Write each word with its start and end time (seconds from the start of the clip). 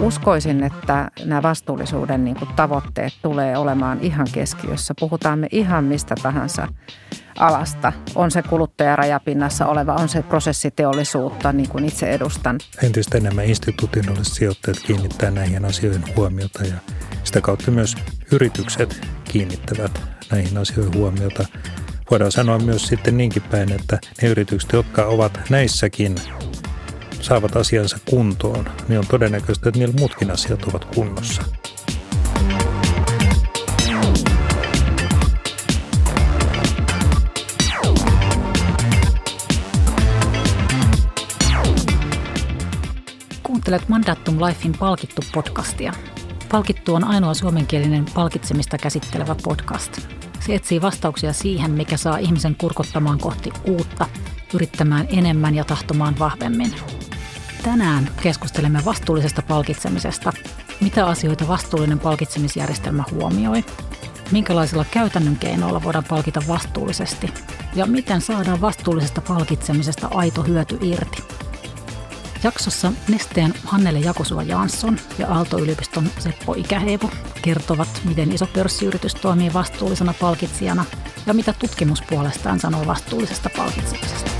Uskoisin, 0.00 0.64
että 0.64 1.10
nämä 1.24 1.42
vastuullisuuden 1.42 2.24
niin 2.24 2.36
kuin 2.36 2.50
tavoitteet 2.56 3.12
tulee 3.22 3.56
olemaan 3.56 4.00
ihan 4.00 4.26
keskiössä. 4.32 4.94
Puhutaan 5.00 5.38
me 5.38 5.46
ihan 5.50 5.84
mistä 5.84 6.14
tahansa 6.22 6.68
alasta. 7.38 7.92
On 8.14 8.30
se 8.30 8.42
kuluttajarajapinnassa 8.42 9.66
oleva, 9.66 9.94
on 9.94 10.08
se 10.08 10.22
prosessiteollisuutta, 10.22 11.52
niin 11.52 11.68
kuin 11.68 11.84
itse 11.84 12.06
edustan. 12.06 12.58
Entistä 12.82 13.18
enemmän 13.18 13.44
instituutinalliset 13.44 14.34
sijoittajat 14.34 14.78
kiinnittää 14.80 15.30
näihin 15.30 15.64
asioihin 15.64 16.04
huomiota 16.16 16.62
ja 16.62 16.76
sitä 17.24 17.40
kautta 17.40 17.70
myös 17.70 17.94
yritykset 18.32 19.06
kiinnittävät 19.24 20.00
näihin 20.32 20.58
asioihin 20.58 20.94
huomiota. 20.94 21.44
Voidaan 22.10 22.32
sanoa 22.32 22.58
myös 22.58 22.86
sitten 22.86 23.16
niinkin 23.16 23.42
päin, 23.42 23.72
että 23.72 23.98
ne 24.22 24.28
yritykset, 24.28 24.72
jotka 24.72 25.04
ovat 25.04 25.40
näissäkin 25.50 26.14
saavat 27.24 27.56
asiansa 27.56 27.98
kuntoon, 28.10 28.64
niin 28.88 28.98
on 28.98 29.06
todennäköistä, 29.06 29.68
että 29.68 29.80
niillä 29.80 29.94
muutkin 29.98 30.30
asiat 30.30 30.62
ovat 30.64 30.84
kunnossa. 30.84 31.42
Kuuntelet 43.42 43.88
Mandatum 43.88 44.42
Lifein 44.42 44.74
palkittu 44.78 45.22
podcastia. 45.34 45.92
Palkittu 46.48 46.94
on 46.94 47.04
ainoa 47.04 47.34
suomenkielinen 47.34 48.04
palkitsemista 48.14 48.78
käsittelevä 48.78 49.36
podcast. 49.44 50.00
Se 50.40 50.54
etsii 50.54 50.82
vastauksia 50.82 51.32
siihen, 51.32 51.70
mikä 51.70 51.96
saa 51.96 52.18
ihmisen 52.18 52.54
kurkottamaan 52.54 53.18
kohti 53.18 53.52
uutta, 53.64 54.06
yrittämään 54.54 55.06
enemmän 55.10 55.54
ja 55.54 55.64
tahtomaan 55.64 56.18
vahvemmin. 56.18 56.74
Tänään 57.64 58.10
keskustelemme 58.22 58.84
vastuullisesta 58.84 59.42
palkitsemisesta. 59.42 60.32
Mitä 60.80 61.06
asioita 61.06 61.48
vastuullinen 61.48 61.98
palkitsemisjärjestelmä 61.98 63.04
huomioi? 63.10 63.64
Minkälaisilla 64.32 64.84
käytännön 64.90 65.36
keinoilla 65.36 65.82
voidaan 65.82 66.04
palkita 66.08 66.42
vastuullisesti? 66.48 67.30
Ja 67.74 67.86
miten 67.86 68.20
saadaan 68.20 68.60
vastuullisesta 68.60 69.20
palkitsemisesta 69.20 70.08
aito 70.14 70.42
hyöty 70.42 70.78
irti? 70.82 71.22
Jaksossa 72.42 72.92
Nesteen 73.08 73.54
Hannele 73.64 73.98
Jakosua 73.98 74.42
Jansson 74.42 74.98
ja 75.18 75.26
Aalto-yliopiston 75.26 76.08
Seppo 76.18 76.54
Ikäheivo 76.54 77.10
kertovat, 77.42 78.02
miten 78.04 78.32
iso 78.32 78.46
pörssiyritys 78.46 79.14
toimii 79.14 79.52
vastuullisena 79.52 80.14
palkitsijana 80.20 80.84
ja 81.26 81.34
mitä 81.34 81.54
tutkimus 81.58 82.02
puolestaan 82.02 82.60
sanoo 82.60 82.86
vastuullisesta 82.86 83.50
palkitsemisesta. 83.56 84.30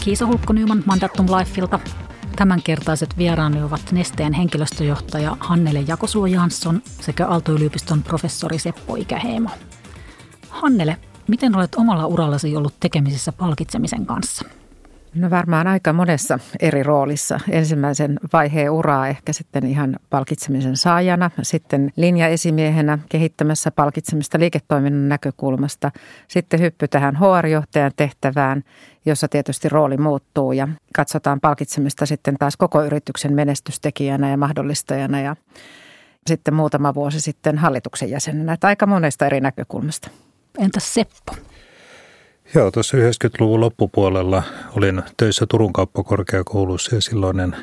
Kiisa 0.00 0.26
Hulkko-Nyman 0.26 0.82
Mandatum 0.86 1.26
Lifeilta. 1.26 1.78
Tämänkertaiset 2.36 3.18
vieraani 3.18 3.62
ovat 3.62 3.92
Nesteen 3.92 4.32
henkilöstöjohtaja 4.32 5.36
Hannele 5.40 5.84
Jakosuo 5.86 6.26
Jansson 6.26 6.82
sekä 7.00 7.26
Aalto-yliopiston 7.28 8.02
professori 8.02 8.58
Seppo 8.58 8.96
Ikäheimo. 8.96 9.50
Hannele, 10.48 10.96
miten 11.28 11.56
olet 11.56 11.74
omalla 11.74 12.06
urallasi 12.06 12.56
ollut 12.56 12.74
tekemisissä 12.80 13.32
palkitsemisen 13.32 14.06
kanssa? 14.06 14.44
No 15.14 15.30
varmaan 15.30 15.66
aika 15.66 15.92
monessa 15.92 16.38
eri 16.60 16.82
roolissa. 16.82 17.40
Ensimmäisen 17.50 18.18
vaiheen 18.32 18.70
uraa 18.70 19.08
ehkä 19.08 19.32
sitten 19.32 19.66
ihan 19.66 19.96
palkitsemisen 20.10 20.76
saajana, 20.76 21.30
sitten 21.42 21.92
linjaesimiehenä 21.96 22.98
kehittämässä 23.08 23.70
palkitsemista 23.70 24.38
liiketoiminnan 24.38 25.08
näkökulmasta, 25.08 25.90
sitten 26.28 26.60
hyppy 26.60 26.88
tähän 26.88 27.16
HR-johtajan 27.16 27.92
tehtävään, 27.96 28.62
jossa 29.06 29.28
tietysti 29.28 29.68
rooli 29.68 29.96
muuttuu 29.96 30.52
ja 30.52 30.68
katsotaan 30.94 31.40
palkitsemista 31.40 32.06
sitten 32.06 32.36
taas 32.38 32.56
koko 32.56 32.82
yrityksen 32.84 33.34
menestystekijänä 33.34 34.30
ja 34.30 34.36
mahdollistajana 34.36 35.20
ja 35.20 35.36
sitten 36.26 36.54
muutama 36.54 36.94
vuosi 36.94 37.20
sitten 37.20 37.58
hallituksen 37.58 38.10
jäsenenä. 38.10 38.52
Että 38.52 38.66
aika 38.66 38.86
monesta 38.86 39.26
eri 39.26 39.40
näkökulmasta. 39.40 40.10
Entäs 40.58 40.94
Seppo? 40.94 41.49
Joo, 42.54 42.70
tuossa 42.70 42.96
90-luvun 42.96 43.60
loppupuolella 43.60 44.42
olin 44.76 45.02
töissä 45.16 45.46
Turun 45.48 45.72
kauppakorkeakoulussa 45.72 46.94
ja 46.94 47.00
silloinen 47.00 47.56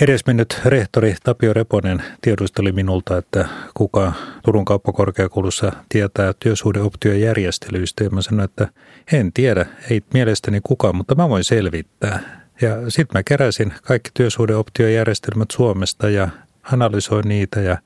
edesmennyt 0.00 0.60
rehtori 0.64 1.14
Tapio 1.24 1.52
Reponen 1.52 2.02
tiedusteli 2.20 2.72
minulta, 2.72 3.18
että 3.18 3.48
kuka 3.74 4.12
Turun 4.44 4.64
kauppakorkeakoulussa 4.64 5.72
tietää 5.88 6.32
työsuhdeoption 6.40 7.20
järjestelyistä. 7.20 8.04
Ja 8.04 8.10
mä 8.10 8.22
sanoin, 8.22 8.44
että 8.44 8.68
en 9.12 9.32
tiedä, 9.32 9.66
ei 9.90 10.02
mielestäni 10.14 10.60
kukaan, 10.62 10.96
mutta 10.96 11.14
mä 11.14 11.28
voin 11.28 11.44
selvittää. 11.44 12.46
Ja 12.60 12.90
sitten 12.90 13.18
mä 13.18 13.22
keräsin 13.22 13.72
kaikki 13.82 14.10
työsuhdeoptiojärjestelmät 14.14 15.50
Suomesta 15.50 16.10
ja 16.10 16.28
analysoin 16.72 17.28
niitä 17.28 17.60
ja 17.60 17.78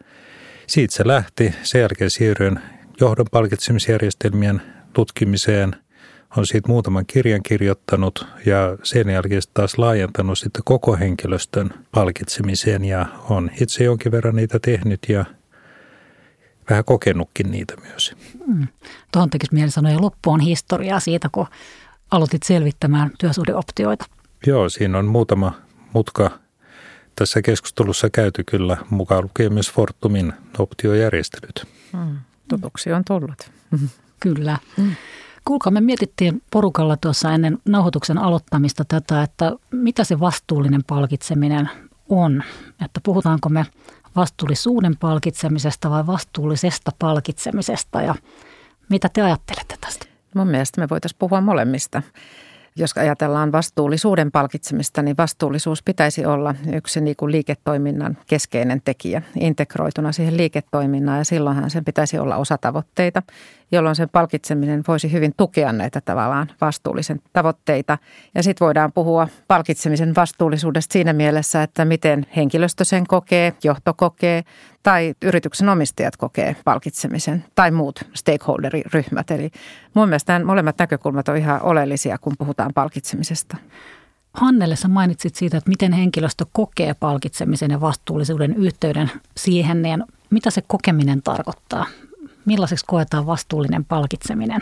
siitä 0.66 0.94
se 0.94 1.06
lähti. 1.06 1.54
Sen 1.62 1.80
jälkeen 1.80 2.10
siirryin 2.10 2.60
johdon 3.00 3.26
palkitsemisjärjestelmien 3.30 4.62
tutkimiseen– 4.92 5.76
on 6.36 6.46
siitä 6.46 6.68
muutaman 6.68 7.06
kirjan 7.06 7.42
kirjoittanut 7.42 8.26
ja 8.46 8.78
sen 8.82 9.08
jälkeen 9.08 9.42
taas 9.54 9.78
laajentanut 9.78 10.38
sitten 10.38 10.62
koko 10.64 10.96
henkilöstön 10.96 11.70
palkitsemiseen 11.92 12.84
ja 12.84 13.06
on 13.30 13.50
itse 13.60 13.84
jonkin 13.84 14.12
verran 14.12 14.36
niitä 14.36 14.58
tehnyt 14.58 15.00
ja 15.08 15.24
vähän 16.70 16.84
kokenutkin 16.84 17.50
niitä 17.50 17.74
myös. 17.76 18.12
Mm. 18.46 18.66
Tuohon 19.12 19.30
tekisi 19.30 19.54
mieli 19.54 19.70
sanoa, 19.70 19.92
ja 19.92 20.00
loppu 20.00 20.30
on 20.30 20.40
historiaa 20.40 21.00
siitä, 21.00 21.28
kun 21.32 21.46
aloitit 22.10 22.42
selvittämään 22.42 23.10
työsuhdeoptioita. 23.18 24.04
Joo, 24.46 24.68
siinä 24.68 24.98
on 24.98 25.06
muutama 25.06 25.52
mutka 25.92 26.30
tässä 27.16 27.42
keskustelussa 27.42 28.10
käyty 28.10 28.44
kyllä, 28.44 28.76
mukaan 28.90 29.24
lukien 29.24 29.52
myös 29.52 29.72
Fortumin 29.72 30.32
optiojärjestelyt. 30.58 31.66
Mm. 31.92 32.16
Tutuksi 32.48 32.92
on 32.92 33.04
tullut. 33.04 33.50
Kyllä. 34.20 34.58
Mm. 34.76 34.94
Kuulkaa, 35.44 35.70
me 35.70 35.80
mietittiin 35.80 36.42
porukalla 36.50 36.96
tuossa 36.96 37.32
ennen 37.32 37.58
nauhoituksen 37.68 38.18
aloittamista 38.18 38.84
tätä, 38.88 39.22
että 39.22 39.52
mitä 39.72 40.04
se 40.04 40.20
vastuullinen 40.20 40.84
palkitseminen 40.86 41.70
on. 42.08 42.42
Että 42.84 43.00
puhutaanko 43.02 43.48
me 43.48 43.66
vastuullisuuden 44.16 44.96
palkitsemisesta 44.96 45.90
vai 45.90 46.06
vastuullisesta 46.06 46.90
palkitsemisesta 46.98 48.02
ja 48.02 48.14
mitä 48.88 49.08
te 49.08 49.22
ajattelette 49.22 49.76
tästä? 49.80 50.06
Mun 50.34 50.48
mielestä 50.48 50.80
me 50.80 50.88
voitaisiin 50.88 51.18
puhua 51.18 51.40
molemmista. 51.40 52.02
Jos 52.76 52.92
ajatellaan 52.96 53.52
vastuullisuuden 53.52 54.32
palkitsemista, 54.32 55.02
niin 55.02 55.16
vastuullisuus 55.16 55.82
pitäisi 55.82 56.26
olla 56.26 56.54
yksi 56.72 57.00
niin 57.00 57.16
kuin 57.16 57.32
liiketoiminnan 57.32 58.18
keskeinen 58.26 58.82
tekijä 58.84 59.22
integroituna 59.40 60.12
siihen 60.12 60.36
liiketoiminnaan 60.36 61.18
ja 61.18 61.24
silloinhan 61.24 61.70
sen 61.70 61.84
pitäisi 61.84 62.18
olla 62.18 62.36
osa 62.36 62.58
tavoitteita, 62.58 63.22
jolloin 63.72 63.96
sen 63.96 64.08
palkitseminen 64.08 64.84
voisi 64.88 65.12
hyvin 65.12 65.34
tukea 65.36 65.72
näitä 65.72 66.00
tavallaan 66.00 66.50
vastuullisen 66.60 67.20
tavoitteita. 67.32 67.98
Ja 68.34 68.42
sitten 68.42 68.64
voidaan 68.64 68.92
puhua 68.92 69.28
palkitsemisen 69.48 70.14
vastuullisuudesta 70.14 70.92
siinä 70.92 71.12
mielessä, 71.12 71.62
että 71.62 71.84
miten 71.84 72.26
henkilöstö 72.36 72.84
sen 72.84 73.06
kokee, 73.06 73.54
johto 73.64 73.94
kokee 73.94 74.44
tai 74.82 75.14
yrityksen 75.22 75.68
omistajat 75.68 76.16
kokee 76.16 76.56
palkitsemisen 76.64 77.44
tai 77.54 77.70
muut 77.70 78.00
stakeholderiryhmät. 78.14 79.30
Eli 79.30 79.50
mun 79.94 80.08
mielestä 80.08 80.32
nämä 80.32 80.46
molemmat 80.46 80.78
näkökulmat 80.78 81.28
on 81.28 81.36
ihan 81.36 81.62
oleellisia, 81.62 82.18
kun 82.18 82.34
puhutaan 82.38 82.70
palkitsemisesta. 82.74 83.56
Hannelle 84.34 84.76
sä 84.76 84.88
mainitsit 84.88 85.34
siitä, 85.34 85.56
että 85.56 85.68
miten 85.68 85.92
henkilöstö 85.92 86.46
kokee 86.52 86.94
palkitsemisen 86.94 87.70
ja 87.70 87.80
vastuullisuuden 87.80 88.54
yhteyden 88.56 89.10
siihen, 89.36 89.82
niin 89.82 90.04
mitä 90.30 90.50
se 90.50 90.62
kokeminen 90.66 91.22
tarkoittaa? 91.22 91.86
Millaiseksi 92.46 92.84
koetaan 92.88 93.26
vastuullinen 93.26 93.84
palkitseminen? 93.84 94.60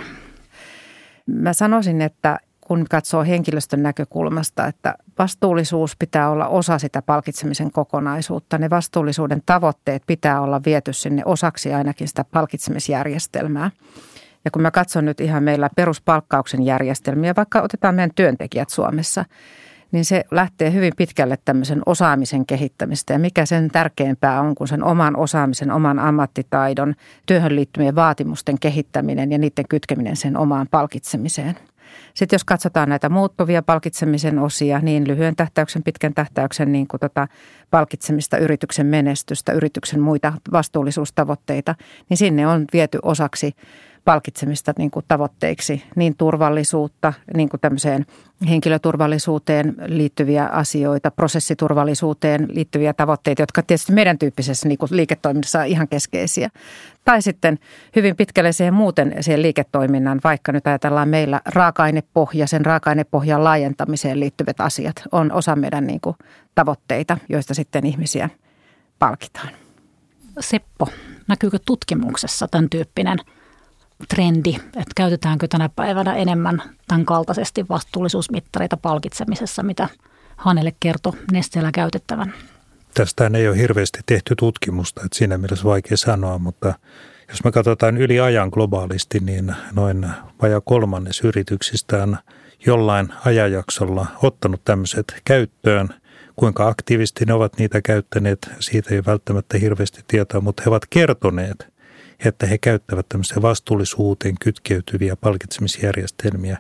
Mä 1.26 1.52
sanoisin, 1.52 2.00
että 2.00 2.38
kun 2.60 2.86
katsoo 2.90 3.24
henkilöstön 3.24 3.82
näkökulmasta, 3.82 4.66
että 4.66 4.94
vastuullisuus 5.18 5.96
pitää 5.96 6.30
olla 6.30 6.46
osa 6.46 6.78
sitä 6.78 7.02
palkitsemisen 7.02 7.72
kokonaisuutta. 7.72 8.58
Ne 8.58 8.70
vastuullisuuden 8.70 9.42
tavoitteet 9.46 10.02
pitää 10.06 10.40
olla 10.40 10.60
viety 10.66 10.92
sinne 10.92 11.22
osaksi 11.24 11.74
ainakin 11.74 12.08
sitä 12.08 12.24
palkitsemisjärjestelmää. 12.24 13.70
Ja 14.44 14.50
kun 14.50 14.62
mä 14.62 14.70
katson 14.70 15.04
nyt 15.04 15.20
ihan 15.20 15.42
meillä 15.42 15.70
peruspalkkauksen 15.76 16.62
järjestelmiä, 16.62 17.34
vaikka 17.36 17.62
otetaan 17.62 17.94
meidän 17.94 18.14
työntekijät 18.14 18.68
Suomessa, 18.68 19.24
niin 19.92 20.04
se 20.04 20.24
lähtee 20.30 20.72
hyvin 20.72 20.92
pitkälle 20.96 21.38
tämmöisen 21.44 21.82
osaamisen 21.86 22.46
kehittämistä. 22.46 23.12
Ja 23.12 23.18
mikä 23.18 23.46
sen 23.46 23.70
tärkeämpää 23.70 24.40
on 24.40 24.54
kuin 24.54 24.68
sen 24.68 24.84
oman 24.84 25.16
osaamisen, 25.16 25.70
oman 25.70 25.98
ammattitaidon, 25.98 26.94
työhön 27.26 27.56
liittymien 27.56 27.94
vaatimusten 27.94 28.58
kehittäminen 28.58 29.32
ja 29.32 29.38
niiden 29.38 29.64
kytkeminen 29.68 30.16
sen 30.16 30.36
omaan 30.36 30.66
palkitsemiseen– 30.70 31.56
Sitten 32.14 32.34
jos 32.34 32.44
katsotaan 32.44 32.88
näitä 32.88 33.08
muuttuvia 33.08 33.62
palkitsemisen 33.62 34.38
osia, 34.38 34.78
niin 34.78 35.08
lyhyen 35.08 35.36
tähtäyksen, 35.36 35.82
pitkän 35.82 36.14
tähtäyksen 36.14 36.72
niin 36.72 36.88
kuin 36.88 37.00
tota 37.00 37.28
palkitsemista, 37.70 38.38
yrityksen 38.38 38.86
menestystä, 38.86 39.52
yrityksen 39.52 40.00
muita 40.00 40.32
vastuullisuustavoitteita, 40.52 41.74
niin 42.08 42.16
sinne 42.16 42.46
on 42.46 42.64
viety 42.72 42.98
osaksi– 43.02 43.52
palkitsemista 44.04 44.72
niin 44.78 44.90
kuin 44.90 45.04
tavoitteiksi, 45.08 45.82
niin 45.96 46.16
turvallisuutta, 46.16 47.12
niin 47.36 47.48
kuin 47.48 47.60
tämmöiseen 47.60 48.06
henkilöturvallisuuteen 48.48 49.74
liittyviä 49.86 50.46
asioita, 50.46 51.10
prosessiturvallisuuteen 51.10 52.48
liittyviä 52.50 52.92
tavoitteita, 52.92 53.42
jotka 53.42 53.62
tietysti 53.62 53.92
meidän 53.92 54.18
tyyppisessä 54.18 54.68
niin 54.68 54.78
kuin 54.78 54.88
liiketoiminnassa 54.92 55.60
on 55.60 55.66
ihan 55.66 55.88
keskeisiä. 55.88 56.48
Tai 57.04 57.22
sitten 57.22 57.58
hyvin 57.96 58.16
pitkälle 58.16 58.52
siihen 58.52 58.74
muuten 58.74 59.14
siihen 59.20 59.42
liiketoiminnan, 59.42 60.20
vaikka 60.24 60.52
nyt 60.52 60.66
ajatellaan 60.66 61.08
meillä 61.08 61.40
raaka-ainepohja, 61.44 62.46
sen 62.46 62.66
raaka-ainepohjan 62.66 63.44
laajentamiseen 63.44 64.20
liittyvät 64.20 64.60
asiat 64.60 65.02
on 65.12 65.32
osa 65.32 65.56
meidän 65.56 65.86
niin 65.86 66.00
kuin 66.00 66.16
tavoitteita, 66.54 67.18
joista 67.28 67.54
sitten 67.54 67.86
ihmisiä 67.86 68.28
palkitaan. 68.98 69.48
Seppo, 70.40 70.88
näkyykö 71.28 71.58
tutkimuksessa 71.66 72.48
tämän 72.48 72.70
tyyppinen– 72.70 73.18
trendi, 74.08 74.54
että 74.54 74.92
käytetäänkö 74.96 75.48
tänä 75.48 75.68
päivänä 75.68 76.14
enemmän 76.14 76.62
tämän 76.88 77.04
kaltaisesti 77.04 77.68
vastuullisuusmittareita 77.68 78.76
palkitsemisessa, 78.76 79.62
mitä 79.62 79.88
Hanelle 80.36 80.72
kertoi 80.80 81.12
Nesteellä 81.32 81.70
käytettävän? 81.72 82.34
Tästä 82.94 83.30
ei 83.34 83.48
ole 83.48 83.58
hirveästi 83.58 83.98
tehty 84.06 84.34
tutkimusta, 84.36 85.00
että 85.04 85.18
siinä 85.18 85.38
mielessä 85.38 85.64
vaikea 85.64 85.96
sanoa, 85.96 86.38
mutta 86.38 86.74
jos 87.28 87.44
me 87.44 87.52
katsotaan 87.52 87.96
yli 87.96 88.20
ajan 88.20 88.48
globaalisti, 88.48 89.20
niin 89.20 89.54
noin 89.72 90.06
vaja 90.42 90.60
kolmannes 90.60 91.20
yrityksistä 91.20 92.02
on 92.02 92.18
jollain 92.66 93.08
ajanjaksolla 93.24 94.06
ottanut 94.22 94.64
tämmöiset 94.64 95.20
käyttöön. 95.24 95.88
Kuinka 96.36 96.68
aktiivisesti 96.68 97.24
ne 97.24 97.32
ovat 97.32 97.58
niitä 97.58 97.82
käyttäneet, 97.82 98.50
siitä 98.60 98.94
ei 98.94 99.02
välttämättä 99.06 99.58
hirveästi 99.58 100.00
tietoa, 100.08 100.40
mutta 100.40 100.62
he 100.62 100.70
ovat 100.70 100.86
kertoneet, 100.90 101.71
että 102.24 102.46
he 102.46 102.58
käyttävät 102.58 103.08
tämmöisiä 103.08 103.42
vastuullisuuteen 103.42 104.34
kytkeytyviä 104.40 105.16
palkitsemisjärjestelmiä. 105.16 106.58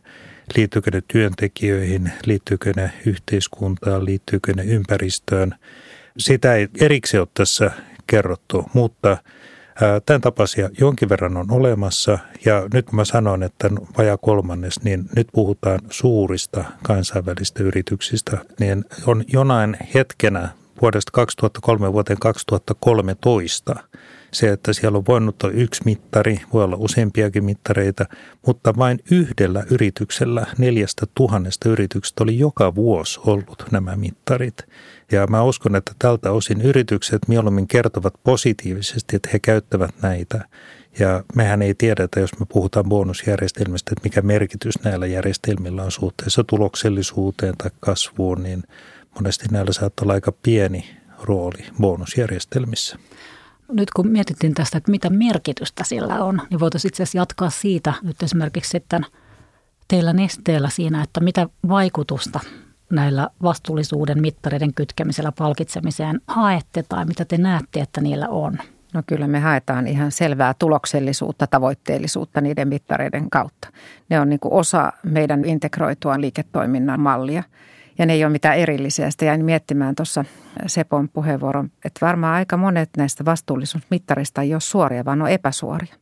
Liittyykö 0.56 0.90
ne 0.90 1.02
työntekijöihin, 1.08 2.12
liittyykö 2.26 2.72
ne 2.76 2.92
yhteiskuntaan, 3.06 4.04
liittyykö 4.04 4.52
ne 4.52 4.64
ympäristöön. 4.64 5.54
Sitä 6.18 6.54
ei 6.54 6.68
erikseen 6.80 7.20
ole 7.20 7.28
tässä 7.34 7.70
kerrottu, 8.06 8.64
mutta 8.74 9.16
Tämän 10.06 10.20
tapaisia 10.20 10.68
jonkin 10.78 11.08
verran 11.08 11.36
on 11.36 11.50
olemassa 11.50 12.18
ja 12.44 12.68
nyt 12.74 12.86
kun 12.86 12.96
mä 12.96 13.04
sanon, 13.04 13.42
että 13.42 13.70
vajaa 13.98 14.16
kolmannes, 14.16 14.82
niin 14.82 15.04
nyt 15.16 15.28
puhutaan 15.32 15.80
suurista 15.90 16.64
kansainvälistä 16.82 17.62
yrityksistä, 17.62 18.38
niin 18.60 18.84
on 19.06 19.24
jonain 19.32 19.76
hetkenä 19.94 20.48
vuodesta 20.82 21.10
2003 21.12 21.92
vuoteen 21.92 22.18
2013 22.18 23.74
se, 24.32 24.52
että 24.52 24.72
siellä 24.72 24.98
on 24.98 25.06
voinut 25.08 25.42
olla 25.42 25.54
yksi 25.54 25.82
mittari, 25.84 26.40
voi 26.52 26.64
olla 26.64 26.76
useampiakin 26.76 27.44
mittareita, 27.44 28.06
mutta 28.46 28.76
vain 28.76 28.98
yhdellä 29.10 29.64
yrityksellä 29.70 30.46
neljästä 30.58 31.06
tuhannesta 31.14 31.68
yrityksestä 31.68 32.24
oli 32.24 32.38
joka 32.38 32.74
vuosi 32.74 33.20
ollut 33.26 33.64
nämä 33.70 33.96
mittarit. 33.96 34.56
Ja 35.12 35.26
mä 35.26 35.42
uskon, 35.42 35.76
että 35.76 35.92
tältä 35.98 36.30
osin 36.30 36.60
yritykset 36.60 37.28
mieluummin 37.28 37.68
kertovat 37.68 38.14
positiivisesti, 38.24 39.16
että 39.16 39.28
he 39.32 39.38
käyttävät 39.38 39.94
näitä. 40.02 40.44
Ja 40.98 41.24
mehän 41.34 41.62
ei 41.62 41.74
tiedä, 41.74 42.04
että 42.04 42.20
jos 42.20 42.38
me 42.40 42.46
puhutaan 42.46 42.88
bonusjärjestelmistä, 42.88 43.90
että 43.92 44.04
mikä 44.04 44.22
merkitys 44.22 44.74
näillä 44.84 45.06
järjestelmillä 45.06 45.82
on 45.82 45.90
suhteessa 45.90 46.44
tuloksellisuuteen 46.44 47.54
tai 47.58 47.70
kasvuun, 47.80 48.42
niin 48.42 48.62
monesti 49.14 49.46
näillä 49.50 49.72
saattaa 49.72 50.04
olla 50.04 50.12
aika 50.12 50.32
pieni 50.42 50.96
rooli 51.22 51.64
bonusjärjestelmissä 51.80 52.98
nyt 53.72 53.90
kun 53.90 54.08
mietittiin 54.08 54.54
tästä, 54.54 54.78
että 54.78 54.90
mitä 54.90 55.10
merkitystä 55.10 55.84
sillä 55.84 56.24
on, 56.24 56.42
niin 56.50 56.60
voitaisiin 56.60 56.90
itse 56.90 57.02
asiassa 57.02 57.18
jatkaa 57.18 57.50
siitä 57.50 57.92
nyt 58.02 58.22
esimerkiksi 58.22 58.70
sitten 58.70 59.06
teillä 59.88 60.12
nesteellä 60.12 60.68
siinä, 60.68 61.02
että 61.02 61.20
mitä 61.20 61.48
vaikutusta 61.68 62.40
näillä 62.90 63.28
vastuullisuuden 63.42 64.20
mittareiden 64.20 64.74
kytkemisellä 64.74 65.32
palkitsemiseen 65.38 66.20
haette 66.26 66.84
tai 66.88 67.04
mitä 67.04 67.24
te 67.24 67.38
näette, 67.38 67.80
että 67.80 68.00
niillä 68.00 68.28
on? 68.28 68.58
No 68.94 69.02
kyllä 69.06 69.26
me 69.26 69.40
haetaan 69.40 69.86
ihan 69.86 70.12
selvää 70.12 70.54
tuloksellisuutta, 70.58 71.46
tavoitteellisuutta 71.46 72.40
niiden 72.40 72.68
mittareiden 72.68 73.30
kautta. 73.30 73.68
Ne 74.08 74.20
on 74.20 74.28
niin 74.28 74.40
osa 74.44 74.92
meidän 75.02 75.44
integroitua 75.44 76.20
liiketoiminnan 76.20 77.00
mallia– 77.00 77.42
ja 77.98 78.06
ne 78.06 78.12
ei 78.12 78.24
ole 78.24 78.32
mitään 78.32 78.58
erillisiä. 78.58 79.10
Sitten 79.10 79.26
jäin 79.26 79.44
miettimään 79.44 79.94
tuossa 79.94 80.24
Sepon 80.66 81.08
puheenvuoron, 81.08 81.70
että 81.84 82.06
varmaan 82.06 82.34
aika 82.34 82.56
monet 82.56 82.90
näistä 82.96 83.24
vastuullisuusmittarista 83.24 84.42
ei 84.42 84.54
ole 84.54 84.60
suoria, 84.60 85.04
vaan 85.04 85.22
on 85.22 85.28
epäsuoria. 85.28 85.94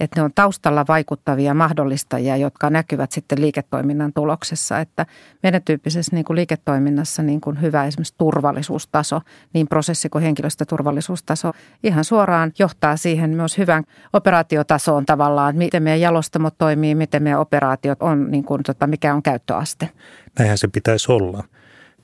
Että 0.00 0.20
ne 0.20 0.24
on 0.24 0.30
taustalla 0.34 0.84
vaikuttavia 0.88 1.54
mahdollistajia, 1.54 2.36
jotka 2.36 2.70
näkyvät 2.70 3.12
sitten 3.12 3.40
liiketoiminnan 3.40 4.12
tuloksessa. 4.12 4.80
Että 4.80 5.06
meidän 5.42 5.62
tyyppisessä 5.62 6.16
niin 6.16 6.24
kuin 6.24 6.36
liiketoiminnassa 6.36 7.22
niin 7.22 7.40
kuin 7.40 7.60
hyvä 7.60 7.84
esimerkiksi 7.84 8.14
turvallisuustaso, 8.18 9.20
niin 9.52 9.68
prosessi 9.68 10.08
kuin 10.08 10.24
henkilöstöturvallisuustaso 10.24 11.52
ihan 11.82 12.04
suoraan 12.04 12.52
johtaa 12.58 12.96
siihen 12.96 13.30
myös 13.30 13.58
hyvän 13.58 13.84
operaatiotasoon 14.12 15.06
tavallaan, 15.06 15.56
miten 15.56 15.82
meidän 15.82 16.00
jalostamot 16.00 16.54
toimii, 16.58 16.94
miten 16.94 17.22
meidän 17.22 17.40
operaatiot 17.40 18.02
on, 18.02 18.30
niin 18.30 18.44
kuin, 18.44 18.62
tota, 18.62 18.86
mikä 18.86 19.14
on 19.14 19.22
käyttöaste. 19.22 19.90
Näinhän 20.38 20.58
se 20.58 20.68
pitäisi 20.68 21.12
olla. 21.12 21.44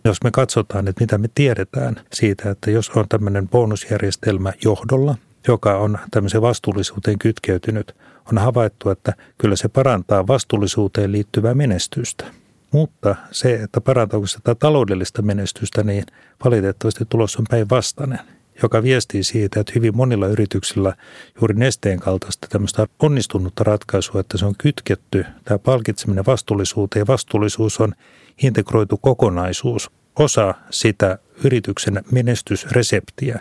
Jos 0.05 0.23
me 0.25 0.31
katsotaan, 0.31 0.89
että 0.89 1.01
mitä 1.01 1.19
me 1.19 1.29
tiedetään 1.35 1.97
siitä, 2.13 2.51
että 2.51 2.71
jos 2.71 2.91
on 2.91 3.09
tämmöinen 3.09 3.49
bonusjärjestelmä 3.49 4.53
johdolla, 4.65 5.15
joka 5.49 5.79
on 5.79 5.99
tämmöiseen 6.11 6.43
vastuullisuuteen 6.43 7.19
kytkeytynyt, 7.19 7.95
on 8.33 8.39
havaittu, 8.39 8.91
että 8.91 9.13
kyllä 9.39 9.57
se 9.57 9.69
parantaa 9.69 10.27
vastuullisuuteen 10.27 11.13
liittyvää 11.13 11.55
menestystä. 11.55 12.25
Mutta 12.71 13.17
se, 13.31 13.55
että 13.55 13.81
parantaako 13.81 14.27
sitä 14.27 14.55
taloudellista 14.55 15.23
menestystä, 15.23 15.83
niin 15.83 16.05
valitettavasti 16.45 17.05
tulos 17.09 17.37
on 17.37 17.45
päinvastainen, 17.51 18.19
joka 18.63 18.83
viestii 18.83 19.25
siitä, 19.25 19.61
että 19.61 19.73
hyvin 19.75 19.97
monilla 19.97 20.27
yrityksillä 20.27 20.95
juuri 21.41 21.55
nesteen 21.55 22.01
kaltaista 22.01 22.47
tämmöistä 22.51 22.87
onnistunutta 22.99 23.65
ratkaisua, 23.65 24.21
että 24.21 24.39
se 24.39 24.47
on 24.47 24.55
kytketty, 24.59 25.25
tämä 25.45 25.59
palkitseminen 25.59 26.27
vastuullisuuteen 26.27 27.07
vastuullisuus 27.07 27.81
on 27.81 27.95
integroitu 28.43 28.97
kokonaisuus, 28.97 29.91
osa 30.19 30.55
sitä 30.71 31.19
yrityksen 31.45 32.03
menestysreseptiä, 32.13 33.41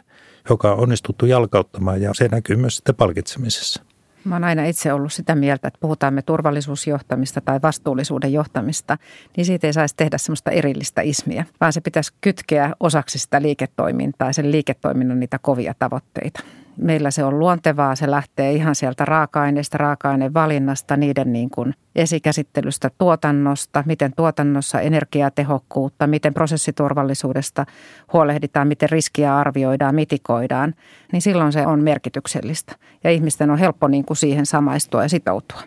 joka 0.49 0.71
on 0.73 0.79
onnistuttu 0.79 1.25
jalkauttamaan 1.25 2.01
ja 2.01 2.13
se 2.13 2.27
näkyy 2.27 2.55
myös 2.55 2.75
sitten 2.75 2.95
palkitsemisessa. 2.95 3.83
Mä 4.23 4.35
oon 4.35 4.43
aina 4.43 4.65
itse 4.65 4.93
ollut 4.93 5.13
sitä 5.13 5.35
mieltä, 5.35 5.67
että 5.67 5.77
puhutaan 5.81 6.13
me 6.13 6.21
turvallisuusjohtamista 6.21 7.41
tai 7.41 7.59
vastuullisuuden 7.63 8.33
johtamista, 8.33 8.97
niin 9.37 9.45
siitä 9.45 9.67
ei 9.67 9.73
saisi 9.73 9.95
tehdä 9.95 10.17
semmoista 10.17 10.51
erillistä 10.51 11.01
ismiä, 11.01 11.45
vaan 11.61 11.73
se 11.73 11.81
pitäisi 11.81 12.13
kytkeä 12.21 12.73
osaksi 12.79 13.19
sitä 13.19 13.41
liiketoimintaa 13.41 14.29
ja 14.29 14.33
sen 14.33 14.51
liiketoiminnan 14.51 15.19
niitä 15.19 15.39
kovia 15.41 15.73
tavoitteita 15.79 16.39
meillä 16.77 17.11
se 17.11 17.23
on 17.23 17.39
luontevaa. 17.39 17.95
Se 17.95 18.11
lähtee 18.11 18.51
ihan 18.51 18.75
sieltä 18.75 19.05
raaka-aineista, 19.05 19.77
raaka-ainevalinnasta, 19.77 20.97
niiden 20.97 21.33
niin 21.33 21.49
kuin 21.49 21.73
esikäsittelystä 21.95 22.89
tuotannosta, 22.97 23.83
miten 23.85 24.13
tuotannossa 24.15 24.81
energiatehokkuutta, 24.81 26.07
miten 26.07 26.33
prosessiturvallisuudesta 26.33 27.65
huolehditaan, 28.13 28.67
miten 28.67 28.89
riskiä 28.89 29.37
arvioidaan, 29.37 29.95
mitikoidaan. 29.95 30.73
Niin 31.11 31.21
silloin 31.21 31.51
se 31.51 31.67
on 31.67 31.83
merkityksellistä 31.83 32.75
ja 33.03 33.11
ihmisten 33.11 33.51
on 33.51 33.57
helppo 33.57 33.87
niin 33.87 34.05
kuin 34.05 34.17
siihen 34.17 34.45
samaistua 34.45 35.03
ja 35.03 35.09
sitoutua. 35.09 35.61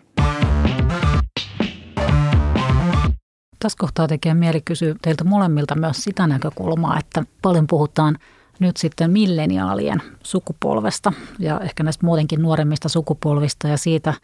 Tässä 3.59 3.79
kohtaa 3.79 4.09
tekee 4.09 4.35
mieli 4.35 4.61
kysyä 4.61 4.95
teiltä 5.03 5.25
molemmilta 5.25 5.75
myös 5.75 6.05
sitä 6.05 6.27
näkökulmaa, 6.27 6.99
että 6.99 7.25
paljon 7.43 7.67
puhutaan– 7.67 8.19
nyt 8.59 8.77
sitten 8.77 9.11
milleniaalien 9.11 10.03
sukupolvesta 10.23 11.13
ja 11.39 11.61
ehkä 11.61 11.83
näistä 11.83 12.07
muutenkin 12.07 12.43
nuoremmista 12.43 12.89
sukupolvista 12.89 13.69
ja 13.69 13.77
siitä, 13.77 14.15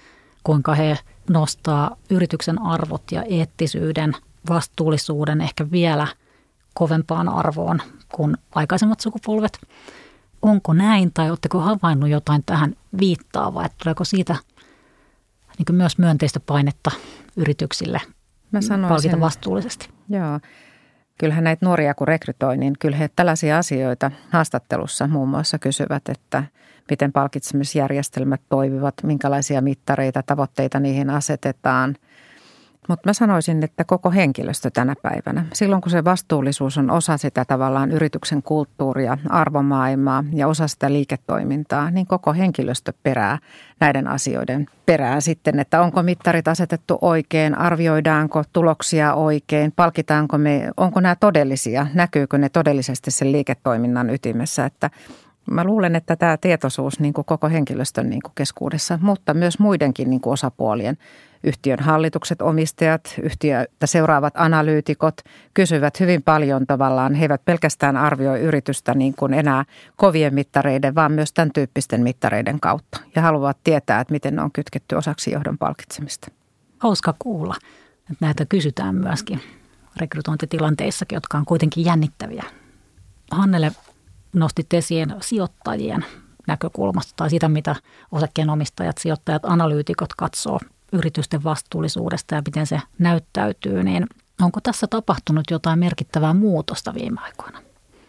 kuinka 0.45 0.75
he 0.75 0.99
nostaa 1.31 1.97
yrityksen 2.11 2.63
arvot 2.63 3.03
ja 3.13 3.23
eettisyyden, 3.23 4.13
vastuullisuuden 4.49 5.41
ehkä 5.41 5.71
vielä 5.71 6.07
kovempaan 6.75 7.29
arvoon 7.29 7.81
kuin 8.15 8.37
aikaisemmat 8.55 9.01
sukupolvet. 9.01 9.59
Onko 10.43 10.73
näin 10.73 11.11
tai 11.15 11.31
oletteko 11.31 11.61
havainnut 11.61 12.11
jotain 12.11 12.43
tähän 12.47 12.75
viittaavaa, 13.01 13.65
että 13.65 13.77
tuleeko 13.83 14.05
siitä 14.05 14.37
niin 15.59 15.77
myös 15.77 15.99
myönteistä 15.99 16.41
painetta 16.41 16.91
yrityksille 17.37 18.01
Mä 18.53 18.89
palkita 18.89 19.21
vastuullisesti? 19.21 19.89
Joo, 20.09 20.41
kyllähän 21.19 21.45
näitä 21.45 21.67
nuoria 21.67 21.95
kun 21.95 22.09
rekrytoi, 22.09 22.57
niin 22.57 22.75
kyllä 22.79 22.97
he 22.97 23.11
tällaisia 23.17 23.59
asioita 23.59 24.11
haastattelussa 24.31 25.07
muun 25.07 25.29
muassa 25.29 25.59
kysyvät, 25.59 26.09
että 26.09 26.45
miten 26.91 27.13
palkitsemisjärjestelmät 27.13 28.41
toimivat, 28.49 28.95
minkälaisia 29.03 29.61
mittareita, 29.63 30.23
tavoitteita 30.23 30.81
niihin 30.81 31.11
asetetaan. 31.11 31.97
Mutta 32.89 33.09
mä 33.09 33.13
sanoisin, 33.13 33.65
että 33.65 33.85
koko 33.85 34.11
henkilöstö 34.11 34.71
tänä 34.71 34.95
päivänä, 35.03 35.47
silloin 35.53 35.83
kun 35.83 35.91
se 35.91 36.05
vastuullisuus 36.05 36.79
on 36.79 36.91
osa 36.91 37.17
sitä 37.17 37.45
tavallaan 37.45 37.91
yrityksen 37.91 38.43
kulttuuria, 38.43 39.19
arvomaailmaa 39.29 40.25
ja 40.33 40.49
osa 40.49 40.69
sitä 40.69 40.93
liiketoimintaa, 40.93 41.91
niin 41.91 42.07
koko 42.07 42.33
henkilöstö 42.33 42.93
perää 43.03 43.39
näiden 43.81 44.07
asioiden 44.07 44.67
perään 44.87 45.23
sitten, 45.23 45.59
että 45.59 45.81
onko 45.81 46.03
mittarit 46.03 46.49
asetettu 46.49 46.99
oikein, 47.01 47.59
arvioidaanko 47.59 48.43
tuloksia 48.53 49.15
oikein, 49.15 49.73
palkitaanko 49.73 50.39
me, 50.39 50.71
onko 50.77 51.01
nämä 51.01 51.17
todellisia, 51.17 51.87
näkyykö 51.95 52.39
ne 52.39 52.49
todellisesti 52.49 53.11
sen 53.11 53.33
liiketoiminnan 53.33 54.11
ytimessä, 54.11 54.65
että 54.65 54.91
Mä 55.51 55.65
luulen, 55.65 55.97
että 55.97 56.17
tämä 56.17 56.37
tietoisuus 56.37 57.01
niin 57.01 57.15
kuin 57.15 57.25
koko 57.25 57.49
henkilöstön 57.49 58.11
niin 58.11 58.23
kuin 58.23 58.33
keskuudessa, 58.35 58.99
mutta 59.03 59.35
myös 59.35 59.59
muidenkin 59.59 60.11
niin 60.11 60.21
kuin 60.21 60.33
osapuolien 60.33 60.99
yhtiön 61.45 61.79
hallitukset, 61.81 62.43
omistajat, 62.43 63.15
yhtiötä 63.23 63.87
seuraavat 63.87 64.35
analyytikot 64.37 65.15
kysyvät 65.55 66.01
hyvin 66.01 66.23
paljon 66.23 66.67
tavallaan. 66.67 67.15
He 67.15 67.25
eivät 67.25 67.45
pelkästään 67.45 67.97
arvioi 67.97 68.41
yritystä 68.41 68.95
niin 68.95 69.15
kuin 69.15 69.35
enää 69.35 69.65
kovien 69.97 70.35
mittareiden, 70.35 70.95
vaan 70.95 71.13
myös 71.13 71.33
tämän 71.33 71.53
tyyppisten 71.53 72.03
mittareiden 72.03 72.61
kautta. 72.61 73.01
Ja 73.15 73.23
haluavat 73.23 73.59
tietää, 73.65 74.01
että 74.01 74.13
miten 74.13 74.37
ne 74.37 74.43
on 74.43 74.53
kytketty 74.53 74.95
osaksi 74.95 75.31
johdon 75.31 75.59
palkitsemista. 75.59 76.29
Hauska 76.79 77.15
kuulla, 77.19 77.55
että 77.99 78.27
näitä 78.27 78.47
kysytään 78.47 78.95
myöskin 78.95 79.41
rekrytointitilanteissakin, 79.97 81.17
jotka 81.17 81.39
on 81.39 81.45
kuitenkin 81.45 81.85
jännittäviä. 81.85 82.45
Hannele 83.31 83.73
nostit 84.33 84.75
esiin 84.75 85.15
sijoittajien 85.21 86.05
näkökulmasta 86.47 87.13
tai 87.17 87.31
sitä, 87.31 87.49
mitä 87.49 87.77
osakkeenomistajat, 88.13 88.99
sijoittajat, 88.99 89.45
analyytikot 89.45 90.15
katsoo 90.17 90.61
yritysten 90.93 91.45
vastuullisuudesta 91.45 92.35
ja 92.35 92.43
miten 92.47 92.67
se 92.67 92.81
näyttäytyy, 92.99 93.83
niin 93.83 94.07
onko 94.43 94.61
tässä 94.61 94.87
tapahtunut 94.87 95.45
jotain 95.51 95.79
merkittävää 95.79 96.35
muutosta 96.35 96.95
viime 96.95 97.21
aikoina? 97.21 97.63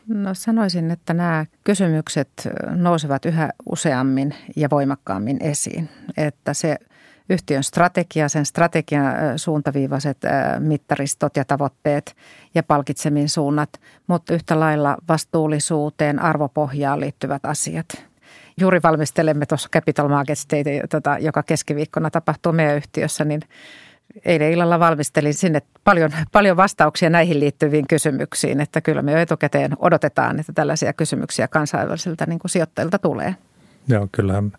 No 0.08 0.34
sanoisin, 0.34 0.92
että 0.92 1.14
nämä 1.14 1.46
kysymykset 1.64 2.30
nousevat 2.70 3.26
yhä 3.26 3.50
useammin 3.72 4.36
ja 4.56 4.70
voimakkaammin 4.70 5.38
esiin. 5.44 5.90
Että 6.18 6.54
se 6.54 6.78
yhtiön 7.30 7.64
strategia, 7.64 8.30
sen 8.30 8.46
strategian 8.46 9.40
suuntaviivaiset 9.40 10.18
mittaristot 10.60 11.38
ja 11.38 11.46
tavoitteet 11.46 12.16
ja 12.56 12.64
palkitsemin 12.64 13.30
suunnat, 13.30 13.70
mutta 14.08 14.34
yhtä 14.34 14.60
lailla 14.60 14.98
vastuullisuuteen, 15.10 16.20
arvopohjaan 16.20 17.00
liittyvät 17.00 17.46
asiat– 17.46 17.86
juuri 18.60 18.80
valmistelemme 18.84 19.46
tuossa 19.46 19.70
Capital 19.70 20.08
Markets 20.08 20.48
Day, 20.52 20.88
tota, 20.90 21.18
joka 21.20 21.44
keskiviikkona 21.44 22.10
tapahtuu 22.10 22.52
meidän 22.52 22.78
yhtiössä, 22.78 23.26
niin 23.26 23.42
eilen 24.26 24.52
illalla 24.52 24.80
valmistelin 24.80 25.34
sinne 25.34 25.62
paljon, 25.84 26.12
paljon 26.32 26.58
vastauksia 26.58 27.10
näihin 27.10 27.40
liittyviin 27.40 27.88
kysymyksiin, 27.88 28.62
että 28.62 28.82
kyllä 28.82 29.02
me 29.02 29.12
jo 29.12 29.18
etukäteen 29.18 29.72
odotetaan, 29.80 30.40
että 30.40 30.54
tällaisia 30.54 30.94
kysymyksiä 30.94 31.48
kansainvälisiltä 31.48 32.26
niin 32.26 32.40
kuin 32.40 32.52
sijoittajilta 32.52 33.00
tulee. 33.00 33.36
Joo, 33.88 34.08
kyllähän 34.12 34.52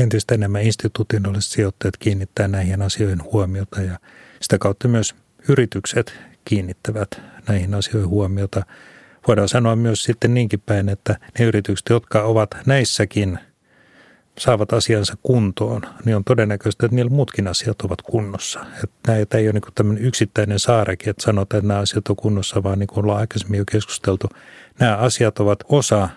entistä 0.00 0.34
enemmän 0.34 0.62
instituutinolliset 0.62 1.52
sijoittajat 1.52 1.96
kiinnittää 1.96 2.48
näihin 2.48 2.82
asioihin 2.82 3.22
huomiota 3.22 3.82
ja 3.82 3.98
sitä 4.40 4.58
kautta 4.58 4.88
myös 4.88 5.14
yritykset 5.48 6.14
kiinnittävät 6.44 7.20
näihin 7.48 7.74
asioihin 7.74 8.10
huomiota– 8.10 8.62
voidaan 9.28 9.48
sanoa 9.48 9.76
myös 9.76 10.02
sitten 10.02 10.34
niinkin 10.34 10.60
päin, 10.60 10.88
että 10.88 11.16
ne 11.38 11.44
yritykset, 11.44 11.86
jotka 11.90 12.22
ovat 12.22 12.50
näissäkin 12.66 13.38
saavat 14.38 14.72
asiansa 14.72 15.14
kuntoon, 15.22 15.82
niin 16.04 16.16
on 16.16 16.24
todennäköistä, 16.24 16.86
että 16.86 16.96
niillä 16.96 17.10
muutkin 17.10 17.48
asiat 17.48 17.82
ovat 17.82 18.02
kunnossa. 18.02 18.60
Että 18.84 19.12
näitä 19.12 19.38
ei 19.38 19.46
ole 19.46 19.52
niin 19.52 19.74
tämmöinen 19.74 20.04
yksittäinen 20.04 20.58
saarekin, 20.58 21.10
että 21.10 21.22
sanotaan, 21.22 21.58
että 21.58 21.68
nämä 21.68 21.80
asiat 21.80 22.08
on 22.08 22.16
kunnossa, 22.16 22.62
vaan 22.62 22.78
niin 22.78 22.86
kuin 22.86 23.04
ollaan 23.04 23.20
aikaisemmin 23.20 23.58
jo 23.58 23.64
keskusteltu, 23.70 24.28
nämä 24.78 24.96
asiat 24.96 25.38
ovat 25.38 25.58
osa 25.68 26.08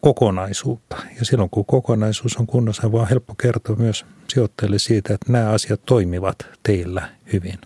kokonaisuutta. 0.00 0.96
Ja 1.18 1.24
silloin 1.24 1.50
kun 1.50 1.64
kokonaisuus 1.64 2.36
on 2.36 2.46
kunnossa, 2.46 2.92
vaan 2.92 3.08
helppo 3.08 3.34
kertoa 3.34 3.76
myös 3.76 4.06
sijoittajille 4.28 4.78
siitä, 4.78 5.14
että 5.14 5.32
nämä 5.32 5.50
asiat 5.50 5.80
toimivat 5.86 6.36
teillä 6.62 7.08
hyvin. 7.32 7.58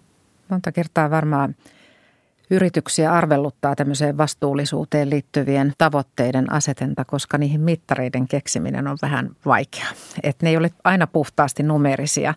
Monta 0.49 0.73
kertaa 0.73 1.11
varmaan 1.11 1.55
yrityksiä 2.51 3.13
arvelluttaa 3.13 3.77
tämmöiseen 3.77 4.19
vastuullisuuteen 4.19 5.11
liittyvien 5.11 5.73
tavoitteiden 5.79 6.53
asetenta, 6.53 7.05
koska 7.05 7.39
niihin 7.39 7.61
mittareiden 7.61 8.29
keksiminen 8.29 8.89
on 8.89 8.99
vähän 9.03 9.31
vaikeaa. 9.47 9.93
Että 10.23 10.47
ne 10.47 10.51
ei 10.51 10.57
ole 10.57 10.71
aina 10.85 11.07
puhtaasti 11.07 11.63
numerisia 11.63 12.35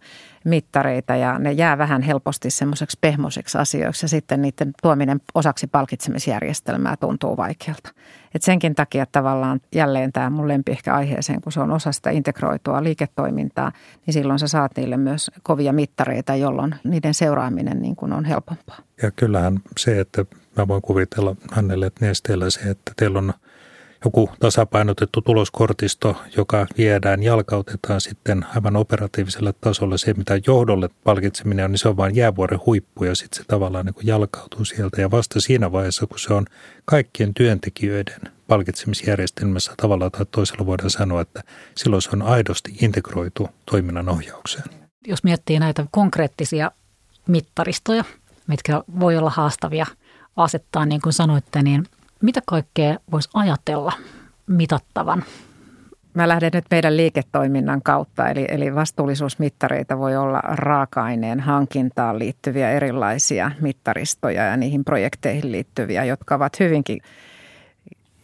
mittareita 0.47 1.15
ja 1.15 1.39
ne 1.39 1.51
jää 1.51 1.77
vähän 1.77 2.01
helposti 2.01 2.51
semmoiseksi 2.51 2.97
pehmoiseksi 3.01 3.57
asioiksi 3.57 4.05
ja 4.05 4.09
sitten 4.09 4.41
niiden 4.41 4.71
tuominen 4.81 5.21
osaksi 5.35 5.67
palkitsemisjärjestelmää 5.67 6.95
tuntuu 6.97 7.37
vaikealta. 7.37 7.89
Et 8.35 8.41
senkin 8.41 8.75
takia 8.75 9.05
tavallaan 9.11 9.61
jälleen 9.75 10.11
tämä 10.11 10.29
mun 10.29 10.47
lempi 10.47 10.71
ehkä 10.71 10.93
aiheeseen, 10.93 11.41
kun 11.41 11.51
se 11.51 11.59
on 11.59 11.71
osa 11.71 11.91
sitä 11.91 12.09
integroitua 12.09 12.83
liiketoimintaa, 12.83 13.71
niin 14.05 14.13
silloin 14.13 14.39
sä 14.39 14.47
saat 14.47 14.71
niille 14.77 14.97
myös 14.97 15.31
kovia 15.43 15.73
mittareita, 15.73 16.35
jolloin 16.35 16.75
niiden 16.83 17.13
seuraaminen 17.13 17.81
niin 17.81 17.95
kuin 17.95 18.13
on 18.13 18.25
helpompaa. 18.25 18.77
Ja 19.01 19.11
kyllähän 19.11 19.59
se, 19.77 19.99
että 19.99 20.25
mä 20.57 20.67
voin 20.67 20.81
kuvitella 20.81 21.35
hänelle 21.51 21.91
nesteellä 21.99 22.49
se, 22.49 22.59
että 22.59 22.91
teillä 22.97 23.19
on– 23.19 23.33
joku 24.05 24.29
tasapainotettu 24.39 25.21
tuloskortisto, 25.21 26.21
joka 26.37 26.67
viedään, 26.77 27.23
jalkautetaan 27.23 28.01
sitten 28.01 28.45
aivan 28.55 28.75
operatiiviselle 28.75 29.53
tasolle. 29.61 29.97
Se, 29.97 30.13
mitä 30.13 30.39
johdolle 30.47 30.89
palkitseminen 31.03 31.65
on, 31.65 31.71
niin 31.71 31.79
se 31.79 31.89
on 31.89 31.97
vain 31.97 32.15
jäävuoren 32.15 32.59
huippu 32.65 33.03
ja 33.03 33.15
sitten 33.15 33.37
se 33.37 33.43
tavallaan 33.47 33.85
niin 33.85 33.93
kuin 33.93 34.07
jalkautuu 34.07 34.65
sieltä. 34.65 35.01
Ja 35.01 35.11
vasta 35.11 35.41
siinä 35.41 35.71
vaiheessa, 35.71 36.07
kun 36.07 36.19
se 36.19 36.33
on 36.33 36.45
kaikkien 36.85 37.33
työntekijöiden 37.33 38.21
palkitsemisjärjestelmässä 38.47 39.73
tavalla 39.77 40.09
tai 40.09 40.25
toisella 40.31 40.65
voidaan 40.65 40.89
sanoa, 40.89 41.21
että 41.21 41.43
silloin 41.75 42.01
se 42.01 42.09
on 42.13 42.21
aidosti 42.21 42.77
integroitu 42.81 43.49
toiminnan 43.71 44.09
ohjaukseen. 44.09 44.65
Jos 45.07 45.23
miettii 45.23 45.59
näitä 45.59 45.85
konkreettisia 45.91 46.71
mittaristoja, 47.27 48.03
mitkä 48.47 48.83
voi 48.99 49.17
olla 49.17 49.29
haastavia 49.29 49.85
asettaa, 50.37 50.85
niin 50.85 51.01
kuin 51.01 51.13
sanoitte, 51.13 51.63
niin– 51.63 51.85
mitä 52.21 52.41
kaikkea 52.45 52.97
voisi 53.11 53.29
ajatella 53.33 53.91
mitattavan? 54.47 55.23
Mä 56.13 56.27
lähden 56.27 56.51
nyt 56.53 56.65
meidän 56.71 56.97
liiketoiminnan 56.97 57.81
kautta, 57.81 58.29
eli, 58.29 58.45
eli 58.49 58.75
vastuullisuusmittareita 58.75 59.97
voi 59.97 60.15
olla 60.15 60.39
raaka-aineen 60.43 61.39
hankintaan 61.39 62.19
liittyviä 62.19 62.71
erilaisia 62.71 63.51
mittaristoja 63.61 64.43
ja 64.43 64.57
niihin 64.57 64.85
projekteihin 64.85 65.51
liittyviä, 65.51 66.03
jotka 66.03 66.35
ovat 66.35 66.59
hyvinkin 66.59 66.99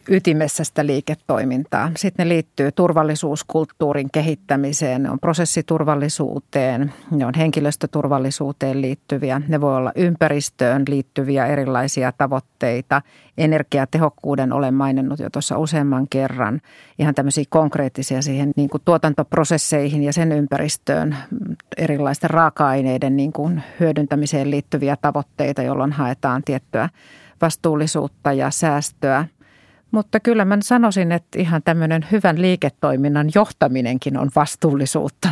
ytimessä 0.10 0.63
sitä 0.63 0.86
liiketoimintaa. 0.86 1.91
Sitten 1.98 2.27
ne 2.27 2.29
liittyy 2.29 2.72
turvallisuuskulttuurin 2.72 4.12
kehittämiseen, 4.12 5.03
ne 5.03 5.10
on 5.10 5.19
prosessiturvallisuuteen, 5.19 6.93
ne 7.12 7.25
on 7.25 7.33
henkilöstöturvallisuuteen 7.38 8.81
liittyviä, 8.81 9.41
ne 9.48 9.62
voi 9.62 9.75
olla 9.75 9.91
ympäristöön 9.95 10.83
liittyviä 10.88 11.45
erilaisia 11.45 12.12
tavoitteita. 12.12 13.01
Energiatehokkuuden 13.38 14.53
olen 14.53 14.74
maininnut 14.74 15.19
jo 15.19 15.29
tuossa 15.29 15.57
useamman 15.57 16.07
kerran. 16.10 16.62
Ihan 17.00 17.15
tämmöisiä 17.15 17.43
konkreettisia 17.50 18.22
siihen 18.22 18.51
niin 18.55 18.69
kuin 18.69 18.81
tuotantoprosesseihin 18.86 20.03
ja 20.03 20.13
sen 20.13 20.31
ympäristöön 20.31 21.15
erilaisten 21.77 22.29
raaka-aineiden 22.29 23.17
niin 23.17 23.33
kuin 23.33 23.63
hyödyntämiseen 23.79 24.51
liittyviä 24.51 24.98
tavoitteita, 25.01 25.62
jolloin 25.62 25.91
haetaan 25.91 26.41
tiettyä 26.45 26.89
vastuullisuutta 27.41 28.33
ja 28.33 28.51
säästöä– 28.51 29.25
mutta 29.93 30.19
kyllä 30.19 30.45
mä 30.45 30.57
sanoisin, 30.62 31.12
että 31.12 31.39
ihan 31.39 31.62
tämmöinen 31.65 32.05
hyvän 32.12 32.41
liiketoiminnan 32.41 33.29
johtaminenkin 33.35 34.17
on 34.17 34.29
vastuullisuutta 34.35 35.29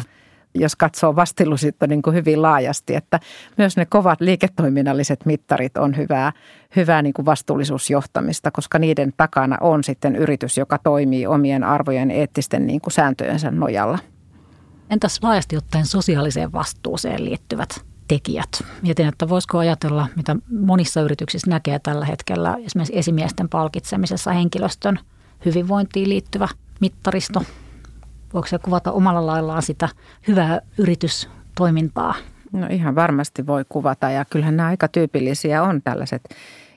jos 0.56 0.76
katsoo 0.76 1.16
vastuullisuutta 1.16 1.88
niin 1.88 2.02
kuin 2.02 2.16
hyvin 2.16 2.42
laajasti, 2.42 2.96
että 2.96 3.20
myös 3.58 3.78
ne 3.78 3.86
kovat 3.86 4.22
liiketoiminnalliset 4.22 5.26
mittarit 5.26 5.78
on 5.78 5.98
hyvää, 5.98 6.32
hyvää 6.76 7.02
niin 7.02 7.14
kuin 7.14 7.26
vastuullisuusjohtamista, 7.26 8.52
koska 8.52 8.80
niiden 8.80 9.14
takana 9.18 9.58
on 9.62 9.84
sitten 9.84 10.16
yritys, 10.16 10.58
joka 10.58 10.78
toimii 10.78 11.28
omien 11.28 11.64
arvojen 11.64 12.12
eettisten 12.12 12.68
niin 12.68 12.82
kuin 12.82 12.94
sääntöjensä 12.94 13.52
nojalla. 13.52 14.00
Entäs 14.90 15.20
laajasti 15.24 15.58
ottaen 15.58 15.86
sosiaaliseen 15.86 16.52
vastuuseen 16.52 17.26
liittyvät 17.26 17.91
tekijät. 18.12 18.50
Mietin, 18.82 19.08
että 19.08 19.30
voisiko 19.30 19.58
ajatella, 19.58 20.08
mitä 20.16 20.36
monissa 20.60 21.02
yrityksissä 21.02 21.50
näkee 21.50 21.80
tällä 21.80 22.06
hetkellä, 22.06 22.58
esimerkiksi 22.66 22.98
esimiesten 22.98 23.50
palkitsemisessa 23.50 24.32
henkilöstön 24.32 25.00
hyvinvointiin 25.46 26.10
liittyvä 26.10 26.48
mittaristo. 26.80 27.44
Voiko 28.34 28.48
se 28.48 28.60
kuvata 28.60 28.92
omalla 28.92 29.26
laillaan 29.26 29.62
sitä 29.62 29.90
hyvää 30.28 30.62
yritystoimintaa? 30.78 32.16
No 32.52 32.68
ihan 32.70 32.96
varmasti 32.96 33.48
voi 33.48 33.66
kuvata 33.70 34.10
ja 34.10 34.26
kyllähän 34.26 34.58
nämä 34.58 34.70
aika 34.70 34.88
tyypillisiä 34.88 35.64
on 35.64 35.82
tällaiset 35.82 36.22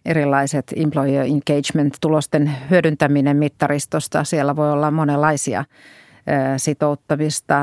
erilaiset 0.05 0.73
employer 0.77 1.27
engagement-tulosten 1.27 2.51
hyödyntäminen 2.71 3.37
mittaristosta. 3.37 4.25
Siellä 4.25 4.57
voi 4.57 4.73
olla 4.73 4.91
monenlaisia 4.91 5.65
sitouttamista, 6.57 7.55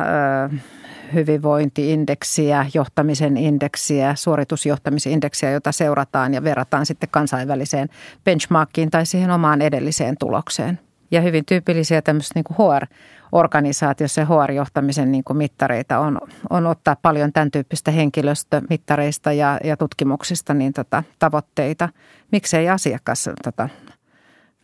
hyvinvointiindeksiä, 1.14 2.66
johtamisen 2.74 3.38
indeksiä, 3.38 4.16
suoritusjohtamisindeksiä, 4.16 5.52
jota 5.52 5.72
seurataan 5.72 6.34
ja 6.34 6.44
verrataan 6.44 6.86
sitten 6.86 7.10
kansainväliseen 7.10 7.90
benchmarkiin 8.24 8.90
tai 8.90 9.06
siihen 9.06 9.32
omaan 9.32 9.62
edelliseen 9.62 10.16
tulokseen. 10.20 10.80
Ja 11.12 11.22
hyvin 11.22 11.46
tyypillisiä 11.46 12.02
tämmöisiä 12.02 12.32
niin 12.36 12.58
HR-organisaatiossa 12.58 14.22
ja 14.22 14.26
HR-johtamisen 14.26 15.12
niin 15.12 15.24
kuin 15.24 15.38
mittareita 15.38 16.00
on, 16.00 16.22
on 16.50 16.68
ottaa 16.68 16.96
paljon 17.02 17.34
tämän 17.34 17.52
tyyppistä 17.52 17.92
henkilöstömittareista 17.92 19.32
ja, 19.32 19.60
ja 19.64 19.78
tutkimuksista 19.78 20.54
niin 20.54 20.74
tota, 20.74 21.04
tavoitteita. 21.20 21.90
Miksei 22.32 22.70
asiakas 22.70 23.30
tota, 23.44 23.70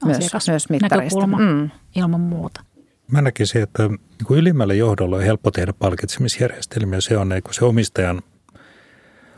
myös, 0.05 0.47
myös 0.47 0.69
mittareista. 0.69 1.27
Mm. 1.27 1.69
ilman 1.95 2.21
muuta. 2.21 2.66
Mä 3.11 3.21
näkisin, 3.21 3.61
että 3.61 3.87
niin 3.87 4.39
ylimmälle 4.39 4.75
johdolle 4.75 5.15
on 5.15 5.23
helppo 5.23 5.51
tehdä 5.51 5.73
palkitsemisjärjestelmiä. 5.73 7.01
Se 7.01 7.17
on 7.17 7.29
niin 7.29 7.41
se 7.51 7.65
omistajan, 7.65 8.21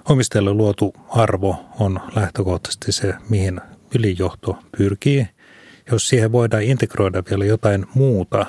omistajalle 0.10 0.54
luotu 0.54 0.96
arvo 1.10 1.66
on 1.80 2.00
lähtökohtaisesti 2.16 2.92
se, 2.92 3.14
mihin 3.30 3.62
ylijohto 3.96 4.58
pyrkii. 4.78 5.28
Jos 5.92 6.08
siihen 6.08 6.32
voidaan 6.32 6.64
integroida 6.64 7.24
vielä 7.30 7.46
jotain 7.46 7.86
muuta, 7.94 8.46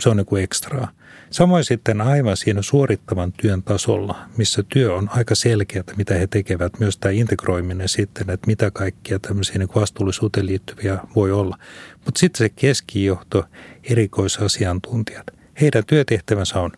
se 0.00 0.08
on 0.08 0.16
niin 0.16 0.26
kuin 0.26 0.44
ekstraa. 0.44 0.88
Samoin 1.32 1.64
sitten 1.64 2.00
aivan 2.00 2.36
siinä 2.36 2.62
suorittavan 2.62 3.32
työn 3.32 3.62
tasolla, 3.62 4.18
missä 4.36 4.62
työ 4.68 4.94
on 4.94 5.08
aika 5.12 5.34
selkeää, 5.34 5.84
mitä 5.96 6.14
he 6.14 6.26
tekevät, 6.26 6.80
myös 6.80 6.98
tämä 6.98 7.12
integroiminen 7.12 7.88
sitten, 7.88 8.30
että 8.30 8.46
mitä 8.46 8.70
kaikkia 8.70 9.18
tämmöisiä 9.18 9.58
niin 9.58 9.68
vastuullisuuteen 9.74 10.46
liittyviä 10.46 10.98
voi 11.16 11.32
olla. 11.32 11.58
Mutta 12.04 12.18
sitten 12.18 12.38
se 12.38 12.48
keskijohto, 12.48 13.44
erikoisasiantuntijat, 13.82 15.26
heidän 15.60 15.86
työtehtävänsä 15.86 16.60
on 16.60 16.70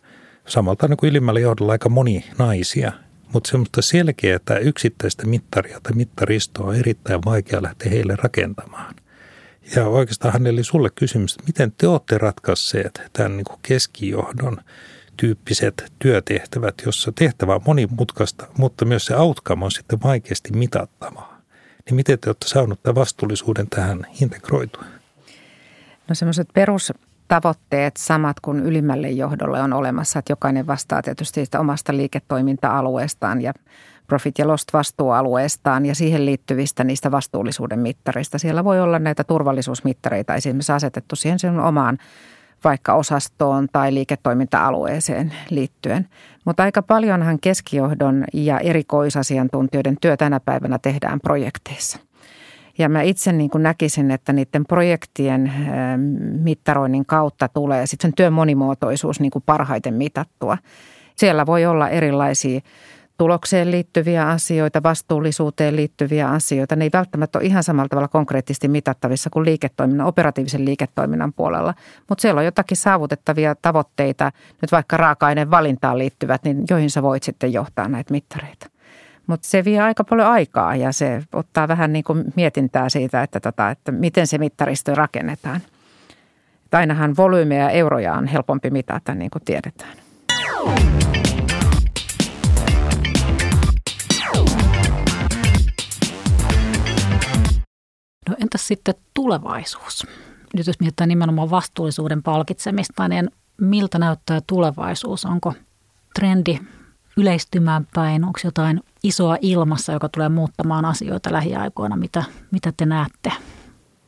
samalta 0.46 0.88
niin 0.88 0.96
kuin 0.96 1.10
ylimmällä 1.10 1.40
johdolla 1.40 1.72
aika 1.72 1.88
moni 1.88 2.24
naisia, 2.38 2.92
mutta 3.32 3.50
semmoista 3.50 3.82
selkeää 3.82 4.58
yksittäistä 4.60 5.26
mittaria 5.26 5.80
tai 5.82 5.92
mittaristoa 5.92 6.66
on 6.66 6.76
erittäin 6.76 7.20
vaikea 7.24 7.62
lähteä 7.62 7.90
heille 7.90 8.16
rakentamaan. 8.16 8.94
Ja 9.76 9.86
oikeastaan 9.86 10.32
hänelle 10.32 10.62
sulle 10.62 10.90
kysymys, 10.94 11.32
että 11.32 11.44
miten 11.46 11.72
te 11.72 11.88
olette 11.88 12.18
ratkaisseet 12.18 13.02
tämän 13.12 13.36
niin 13.36 13.44
kuin 13.44 13.58
keskijohdon 13.62 14.56
tyyppiset 15.16 15.92
työtehtävät, 15.98 16.74
jossa 16.86 17.12
tehtävä 17.12 17.54
on 17.54 17.60
monimutkaista, 17.66 18.46
mutta 18.58 18.84
myös 18.84 19.06
se 19.06 19.16
outcome 19.16 19.64
on 19.64 19.70
sitten 19.70 20.02
vaikeasti 20.02 20.52
mitattavaa. 20.52 21.40
Niin 21.86 21.94
miten 21.94 22.18
te 22.18 22.28
olette 22.28 22.48
saaneet 22.48 22.82
tämän 22.82 22.94
vastuullisuuden 22.94 23.66
tähän 23.70 24.06
integroitua? 24.20 24.84
No 26.08 26.14
semmoiset 26.14 26.48
perustavoitteet 26.54 27.96
samat 27.96 28.40
kuin 28.40 28.60
ylimmälle 28.60 29.10
johdolle 29.10 29.60
on 29.60 29.72
olemassa, 29.72 30.18
että 30.18 30.32
jokainen 30.32 30.66
vastaa 30.66 31.02
tietysti 31.02 31.44
omasta 31.58 31.96
liiketoiminta-alueestaan 31.96 33.42
ja 33.42 33.52
profit 34.06 34.38
ja 34.38 34.48
lost 34.48 34.72
vastuualueestaan 34.72 35.86
ja 35.86 35.94
siihen 35.94 36.26
liittyvistä 36.26 36.84
niistä 36.84 37.10
vastuullisuuden 37.10 37.78
mittareista. 37.78 38.38
Siellä 38.38 38.64
voi 38.64 38.80
olla 38.80 38.98
näitä 38.98 39.24
turvallisuusmittareita 39.24 40.34
esimerkiksi 40.34 40.72
asetettu 40.72 41.16
siihen 41.16 41.38
sen 41.38 41.60
omaan 41.60 41.98
vaikka 42.64 42.94
osastoon 42.94 43.68
tai 43.72 43.94
liiketoiminta-alueeseen 43.94 45.34
liittyen. 45.50 46.08
Mutta 46.44 46.62
aika 46.62 46.82
paljonhan 46.82 47.38
keskijohdon 47.40 48.24
ja 48.32 48.58
erikoisasiantuntijoiden 48.58 49.96
työ 50.00 50.16
tänä 50.16 50.40
päivänä 50.40 50.78
tehdään 50.82 51.20
projekteissa. 51.20 51.98
Ja 52.78 52.88
mä 52.88 53.02
itse 53.02 53.32
niin 53.32 53.50
kuin 53.50 53.62
näkisin, 53.62 54.10
että 54.10 54.32
niiden 54.32 54.66
projektien 54.66 55.52
mittaroinnin 56.42 57.06
kautta 57.06 57.48
tulee 57.48 57.86
sitten 57.86 58.08
sen 58.08 58.14
työn 58.16 58.32
monimuotoisuus 58.32 59.20
niin 59.20 59.30
kuin 59.30 59.42
parhaiten 59.46 59.94
mitattua. 59.94 60.58
Siellä 61.16 61.46
voi 61.46 61.66
olla 61.66 61.88
erilaisia 61.88 62.60
tulokseen 63.18 63.70
liittyviä 63.70 64.28
asioita, 64.28 64.82
vastuullisuuteen 64.82 65.76
liittyviä 65.76 66.28
asioita. 66.28 66.76
Ne 66.76 66.84
ei 66.84 66.90
välttämättä 66.92 67.38
ole 67.38 67.46
ihan 67.46 67.62
samalla 67.62 67.88
tavalla 67.88 68.08
konkreettisesti 68.08 68.68
mitattavissa 68.68 69.30
kuin 69.30 69.44
liiketoiminnan, 69.44 70.06
operatiivisen 70.06 70.64
liiketoiminnan 70.64 71.32
puolella. 71.32 71.74
Mutta 72.08 72.22
siellä 72.22 72.38
on 72.38 72.44
jotakin 72.44 72.76
saavutettavia 72.76 73.54
tavoitteita, 73.54 74.32
nyt 74.62 74.72
vaikka 74.72 74.96
raaka-aineen 74.96 75.50
valintaan 75.50 75.98
liittyvät, 75.98 76.44
niin 76.44 76.64
joihin 76.70 76.90
sä 76.90 77.02
voit 77.02 77.22
sitten 77.22 77.52
johtaa 77.52 77.88
näitä 77.88 78.12
mittareita. 78.12 78.66
Mutta 79.26 79.48
se 79.48 79.64
vie 79.64 79.80
aika 79.80 80.04
paljon 80.04 80.28
aikaa 80.28 80.76
ja 80.76 80.92
se 80.92 81.22
ottaa 81.32 81.68
vähän 81.68 81.92
niin 81.92 82.04
kuin 82.04 82.24
mietintää 82.36 82.88
siitä, 82.88 83.22
että, 83.22 83.40
tota, 83.40 83.70
että 83.70 83.92
miten 83.92 84.26
se 84.26 84.38
mittaristo 84.38 84.94
rakennetaan. 84.94 85.60
Että 86.64 86.78
ainahan 86.78 87.16
volyymeja 87.16 87.62
ja 87.62 87.70
euroja 87.70 88.14
on 88.14 88.26
helpompi 88.26 88.70
mitata, 88.70 89.14
niin 89.14 89.30
kuin 89.30 89.42
tiedetään. 89.44 89.92
No 98.28 98.36
entäs 98.42 98.66
sitten 98.68 98.94
tulevaisuus? 99.14 100.06
Nyt 100.56 100.66
jos 100.66 100.80
mietitään 100.80 101.08
nimenomaan 101.08 101.50
vastuullisuuden 101.50 102.22
palkitsemista, 102.22 103.08
niin 103.08 103.30
miltä 103.60 103.98
näyttää 103.98 104.40
tulevaisuus? 104.46 105.24
Onko 105.24 105.54
trendi 106.14 106.58
yleistymään 107.16 107.88
päin? 107.94 108.24
Onko 108.24 108.40
jotain 108.44 108.80
isoa 109.02 109.36
ilmassa, 109.40 109.92
joka 109.92 110.08
tulee 110.08 110.28
muuttamaan 110.28 110.84
asioita 110.84 111.32
lähiaikoina? 111.32 111.96
Mitä, 111.96 112.24
mitä 112.50 112.72
te 112.76 112.86
näette? 112.86 113.32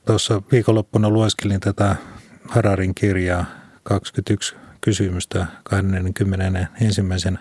Tuossa 0.06 0.42
viikonloppuna 0.52 1.10
lueskelin 1.10 1.60
tätä 1.60 1.96
Hararin 2.48 2.94
kirjaa 2.94 3.44
21 3.82 4.54
kysymystä 4.80 5.46
20. 5.64 6.66
ensimmäisen 6.80 7.38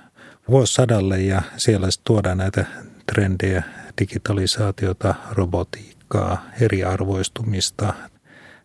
vuosisadalle 0.49 1.21
ja 1.21 1.41
siellä 1.57 1.87
tuodaan 2.03 2.37
näitä 2.37 2.65
trendejä, 3.13 3.63
digitalisaatiota, 3.99 5.15
robotiikkaa 5.31 5.94
politiikkaa, 6.09 6.51
eriarvoistumista, 6.61 7.93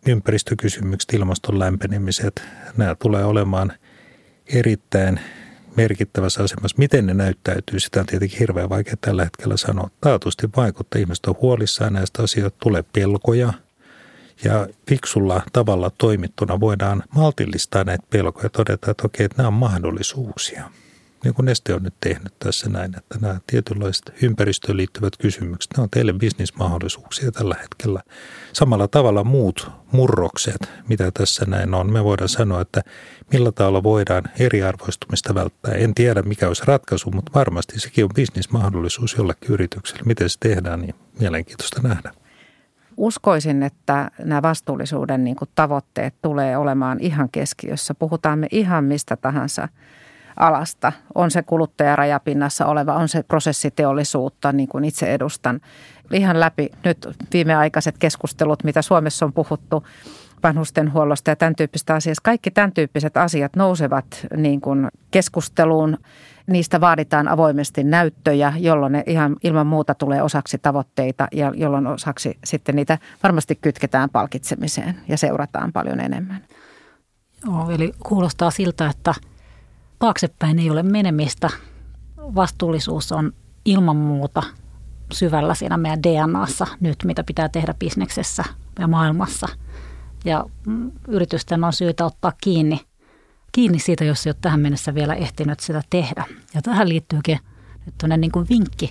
ympäristökysymykset, 0.07 1.13
ilmaston 1.13 1.59
lämpenemiset, 1.59 2.43
nämä 2.77 2.95
tulee 2.95 3.25
olemaan 3.25 3.73
erittäin 4.53 5.19
merkittävässä 5.75 6.43
asemassa. 6.43 6.77
Miten 6.77 7.05
ne 7.05 7.13
näyttäytyy, 7.13 7.79
sitä 7.79 7.99
on 7.99 8.05
tietenkin 8.05 8.39
hirveän 8.39 8.69
vaikea 8.69 8.93
tällä 9.01 9.23
hetkellä 9.23 9.57
sanoa. 9.57 9.89
Taatusti 10.01 10.49
vaikuttaa, 10.55 11.01
ihmiset 11.01 11.25
on 11.25 11.35
huolissaan 11.41 11.93
näistä 11.93 12.23
asioista, 12.23 12.59
tulee 12.63 12.83
pelkoja 12.93 13.53
ja 14.43 14.67
fiksulla 14.89 15.41
tavalla 15.53 15.91
toimittuna 15.97 16.59
voidaan 16.59 17.03
maltillistaa 17.15 17.83
näitä 17.83 18.03
pelkoja 18.09 18.45
ja 18.45 18.49
todeta, 18.49 18.91
että 18.91 19.05
okei, 19.05 19.25
että 19.25 19.37
nämä 19.37 19.47
on 19.47 19.53
mahdollisuuksia– 19.53 20.69
niin 21.23 21.33
kuin 21.33 21.45
Neste 21.45 21.73
on 21.73 21.83
nyt 21.83 21.93
tehnyt 22.01 22.39
tässä 22.39 22.69
näin, 22.69 22.97
että 22.97 23.17
nämä 23.21 23.39
tietynlaiset 23.47 24.13
ympäristöön 24.21 24.77
liittyvät 24.77 25.17
kysymykset, 25.17 25.71
ne 25.77 25.83
on 25.83 25.89
teille 25.89 26.13
bisnismahdollisuuksia 26.13 27.31
tällä 27.31 27.55
hetkellä. 27.61 28.01
Samalla 28.53 28.87
tavalla 28.87 29.23
muut 29.23 29.71
murrokset, 29.91 30.69
mitä 30.87 31.11
tässä 31.11 31.45
näin 31.45 31.73
on, 31.73 31.93
me 31.93 32.03
voidaan 32.03 32.29
sanoa, 32.29 32.61
että 32.61 32.81
millä 33.33 33.51
tavalla 33.51 33.83
voidaan 33.83 34.23
eriarvoistumista 34.39 35.35
välttää. 35.35 35.73
En 35.73 35.95
tiedä, 35.95 36.21
mikä 36.21 36.47
olisi 36.47 36.63
ratkaisu, 36.65 37.11
mutta 37.11 37.31
varmasti 37.35 37.79
sekin 37.79 38.03
on 38.03 38.09
bisnismahdollisuus 38.15 39.15
jollekin 39.17 39.51
yritykselle. 39.51 40.03
Miten 40.05 40.29
se 40.29 40.39
tehdään, 40.39 40.81
niin 40.81 40.95
mielenkiintoista 41.19 41.81
nähdä. 41.81 42.11
Uskoisin, 42.97 43.63
että 43.63 44.11
nämä 44.23 44.41
vastuullisuuden 44.41 45.23
niin 45.23 45.35
tavoitteet 45.55 46.13
tulee 46.21 46.57
olemaan 46.57 46.99
ihan 46.99 47.29
keskiössä. 47.31 47.93
Puhutaan 47.93 48.39
me 48.39 48.47
ihan 48.51 48.83
mistä 48.83 49.15
tahansa– 49.15 49.67
alasta. 50.37 50.91
On 51.15 51.31
se 51.31 51.43
kuluttajarajapinnassa 51.43 52.65
oleva, 52.65 52.93
on 52.93 53.09
se 53.09 53.23
prosessiteollisuutta, 53.23 54.51
niin 54.51 54.69
kuin 54.69 54.85
itse 54.85 55.13
edustan. 55.13 55.61
Ihan 56.11 56.39
läpi 56.39 56.69
nyt 56.85 57.07
viimeaikaiset 57.33 57.97
keskustelut, 57.97 58.63
mitä 58.63 58.81
Suomessa 58.81 59.25
on 59.25 59.33
puhuttu 59.33 59.83
vanhustenhuollosta 60.43 61.29
ja 61.31 61.35
tämän 61.35 61.55
tyyppistä 61.55 61.93
asiasta. 61.93 62.21
Kaikki 62.23 62.51
tämän 62.51 62.71
tyyppiset 62.71 63.17
asiat 63.17 63.55
nousevat 63.55 64.05
niin 64.37 64.61
kuin 64.61 64.87
keskusteluun. 65.11 65.97
Niistä 66.47 66.81
vaaditaan 66.81 67.27
avoimesti 67.27 67.83
näyttöjä, 67.83 68.53
jolloin 68.57 68.91
ne 68.91 69.03
ihan 69.07 69.35
ilman 69.43 69.67
muuta 69.67 69.95
tulee 69.95 70.21
osaksi 70.21 70.57
tavoitteita 70.57 71.27
ja 71.31 71.51
jolloin 71.55 71.87
osaksi 71.87 72.37
sitten 72.43 72.75
niitä 72.75 72.97
varmasti 73.23 73.55
kytketään 73.55 74.09
palkitsemiseen 74.09 74.95
ja 75.07 75.17
seurataan 75.17 75.71
paljon 75.71 75.99
enemmän. 75.99 76.41
Joo, 77.45 77.69
eli 77.69 77.91
kuulostaa 77.99 78.51
siltä, 78.51 78.89
että– 78.89 79.13
taaksepäin 80.01 80.59
ei 80.59 80.69
ole 80.69 80.83
menemistä. 80.83 81.49
Vastuullisuus 82.17 83.11
on 83.11 83.33
ilman 83.65 83.95
muuta 83.95 84.43
syvällä 85.13 85.55
siinä 85.55 85.77
meidän 85.77 86.03
DNAssa 86.03 86.67
nyt, 86.79 86.97
mitä 87.03 87.23
pitää 87.23 87.49
tehdä 87.49 87.73
bisneksessä 87.79 88.43
ja 88.79 88.87
maailmassa. 88.87 89.47
Ja 90.25 90.45
mm, 90.67 90.91
yritysten 91.07 91.63
on 91.63 91.73
syytä 91.73 92.05
ottaa 92.05 92.33
kiinni, 92.43 92.79
kiinni 93.51 93.79
siitä, 93.79 94.03
jos 94.03 94.27
ei 94.27 94.29
ole 94.29 94.37
tähän 94.41 94.59
mennessä 94.59 94.95
vielä 94.95 95.13
ehtinyt 95.15 95.59
sitä 95.59 95.81
tehdä. 95.89 96.25
Ja 96.53 96.61
tähän 96.61 96.89
liittyykin 96.89 97.39
nyt 97.85 98.19
niin 98.19 98.31
kuin 98.31 98.45
vinkki 98.49 98.89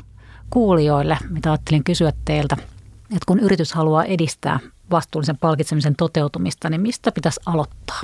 kuulijoille, 0.51 1.19
mitä 1.29 1.51
ajattelin 1.51 1.85
kysyä 1.85 2.13
teiltä, 2.25 2.57
että 3.03 3.27
kun 3.27 3.41
yritys 3.41 3.73
haluaa 3.73 4.05
edistää 4.05 4.61
vastuullisen 4.91 5.39
palkitsemisen 5.39 5.97
toteutumista, 5.97 6.71
niin 6.71 6.81
mistä 6.81 7.13
pitäisi 7.13 7.41
aloittaa? 7.47 8.01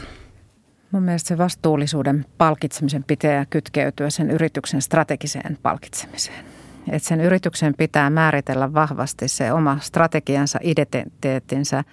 Mun 0.92 1.02
mielestä 1.02 1.28
se 1.28 1.38
vastuullisuuden 1.38 2.24
palkitsemisen 2.38 3.04
pitää 3.04 3.46
kytkeytyä 3.50 4.10
sen 4.10 4.30
yrityksen 4.30 4.82
strategiseen 4.82 5.58
palkitsemiseen. 5.62 6.44
Et 6.90 7.02
sen 7.02 7.20
yrityksen 7.20 7.74
pitää 7.74 8.10
määritellä 8.10 8.74
vahvasti 8.74 9.28
se 9.28 9.52
oma 9.52 9.78
strategiansa, 9.80 10.58
identiteettinsä, 10.62 11.84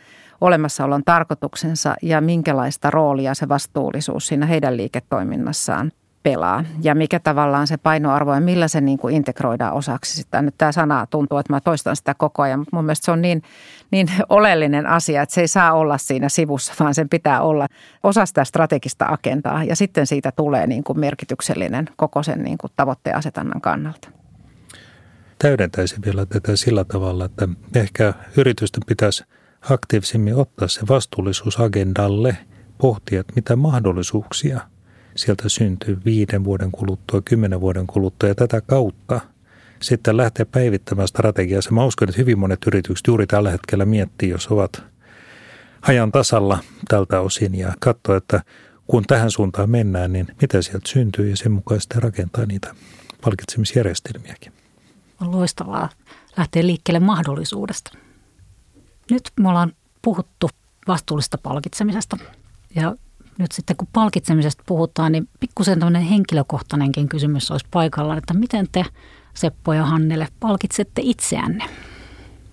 olemassaolon 0.42 1.04
tarkoituksensa 1.04 1.96
ja 2.02 2.22
minkälaista 2.22 2.92
roolia 2.92 3.34
se 3.34 3.50
vastuullisuus 3.50 4.28
siinä 4.28 4.46
heidän 4.46 4.78
liiketoiminnassaan 4.78 5.92
pelaa 6.24 6.64
ja 6.82 6.96
mikä 6.96 7.20
tavallaan 7.20 7.68
se 7.68 7.78
painoarvo 7.78 8.34
ja 8.34 8.40
millä 8.40 8.68
se 8.68 8.82
niin 8.82 8.98
kuin 8.98 9.16
integroidaan 9.16 9.74
osaksi 9.74 10.16
sitä. 10.16 10.42
Nyt 10.42 10.56
tämä 10.58 10.72
sana 10.72 11.08
tuntuu, 11.10 11.38
että 11.38 11.54
mä 11.54 11.62
toistan 11.62 11.96
sitä 11.96 12.14
koko 12.14 12.42
ajan, 12.42 12.60
mutta 12.60 12.76
mun 12.76 12.86
mielestä 12.86 13.06
se 13.06 13.12
on 13.12 13.22
niin, 13.22 13.44
niin 13.92 14.08
oleellinen 14.30 14.86
asia, 14.86 15.22
että 15.22 15.36
se 15.36 15.42
ei 15.42 15.48
saa 15.48 15.74
olla 15.74 15.98
siinä 15.98 16.30
sivussa, 16.30 16.74
vaan 16.80 16.94
sen 16.94 17.10
pitää 17.10 17.42
olla 17.42 17.68
osa 18.04 18.26
sitä 18.26 18.44
strategista 18.44 19.06
agendaa 19.10 19.64
ja 19.64 19.76
sitten 19.76 20.08
siitä 20.08 20.32
tulee 20.32 20.68
niin 20.68 20.84
kuin 20.84 21.00
merkityksellinen 21.00 21.90
koko 21.96 22.24
sen 22.24 22.44
niin 22.44 22.58
kuin 22.58 22.72
tavoitteen 22.76 23.16
asetannan 23.16 23.62
kannalta. 23.62 24.10
Täydentäisin 25.40 26.00
vielä 26.06 26.26
tätä 26.26 26.56
sillä 26.56 26.84
tavalla, 26.84 27.26
että 27.26 27.48
ehkä 27.76 28.14
yritysten 28.38 28.84
pitäisi 28.88 29.24
aktiivisemmin 29.70 30.36
ottaa 30.36 30.68
se 30.68 30.82
vastuullisuus 30.90 31.60
agendalle, 31.60 32.38
pohtia, 32.78 33.20
että 33.20 33.34
mitä 33.36 33.56
mahdollisuuksia– 33.56 34.60
sieltä 35.16 35.50
syntyy 35.50 36.02
viiden 36.06 36.44
vuoden 36.44 36.72
kuluttua, 36.72 37.22
kymmenen 37.22 37.62
vuoden 37.62 37.88
kuluttua 37.88 38.30
ja 38.30 38.36
tätä 38.36 38.62
kautta 38.62 39.22
sitten 39.82 40.18
lähtee 40.18 40.46
päivittämään 40.46 41.08
strategiaa. 41.08 41.62
Mä 41.72 41.86
uskon, 41.86 42.10
että 42.10 42.22
hyvin 42.22 42.40
monet 42.40 42.60
yritykset 42.68 43.08
juuri 43.08 43.28
tällä 43.28 43.52
hetkellä 43.52 43.86
miettii, 43.86 44.30
jos 44.30 44.48
ovat 44.48 44.84
ajan 45.82 46.12
tasalla 46.12 46.60
tältä 46.88 47.20
osin 47.20 47.56
ja 47.56 47.74
katsoo, 47.80 48.16
että 48.16 48.44
kun 48.88 49.04
tähän 49.08 49.32
suuntaan 49.32 49.70
mennään, 49.70 50.14
niin 50.14 50.28
mitä 50.42 50.62
sieltä 50.62 50.90
syntyy 50.90 51.30
ja 51.30 51.38
sen 51.38 51.52
mukaan 51.52 51.82
sitten 51.82 52.04
rakentaa 52.04 52.46
niitä 52.46 52.76
palkitsemisjärjestelmiäkin. 53.22 54.54
On 55.22 55.32
loistavaa 55.32 55.90
lähteä 56.38 56.68
liikkeelle 56.68 57.00
mahdollisuudesta. 57.00 57.98
Nyt 59.12 59.32
me 59.40 59.50
ollaan 59.50 59.74
puhuttu 60.02 60.50
vastuullista 60.88 61.38
palkitsemisesta 61.38 62.18
ja 62.76 62.96
nyt 63.38 63.52
sitten 63.52 63.76
kun 63.76 63.88
palkitsemisesta 63.94 64.64
puhutaan, 64.66 65.12
niin 65.12 65.30
pikkusen 65.40 65.80
tämmöinen 65.80 66.02
henkilökohtainenkin 66.02 67.10
kysymys 67.10 67.52
olisi 67.52 67.66
paikallaan, 67.72 68.18
että 68.18 68.34
miten 68.34 68.68
te 68.72 68.86
Seppo 69.34 69.74
ja 69.74 69.86
Hannele 69.86 70.28
palkitsette 70.40 71.02
itseänne? 71.06 71.64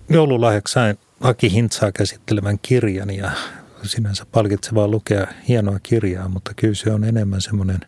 Joululahjaksi 0.09 0.73
sain 0.73 0.97
Aki 1.21 1.51
Hintsaa 1.51 1.91
käsittelevän 1.91 2.59
kirjan 2.61 3.09
ja 3.09 3.31
sinänsä 3.83 4.25
palkitsevaa 4.31 4.87
lukea 4.87 5.27
hienoa 5.47 5.79
kirjaa, 5.83 6.29
mutta 6.29 6.51
kyllä 6.55 6.75
se 6.75 6.91
on 6.91 7.03
enemmän 7.03 7.41
semmoinen, 7.41 7.79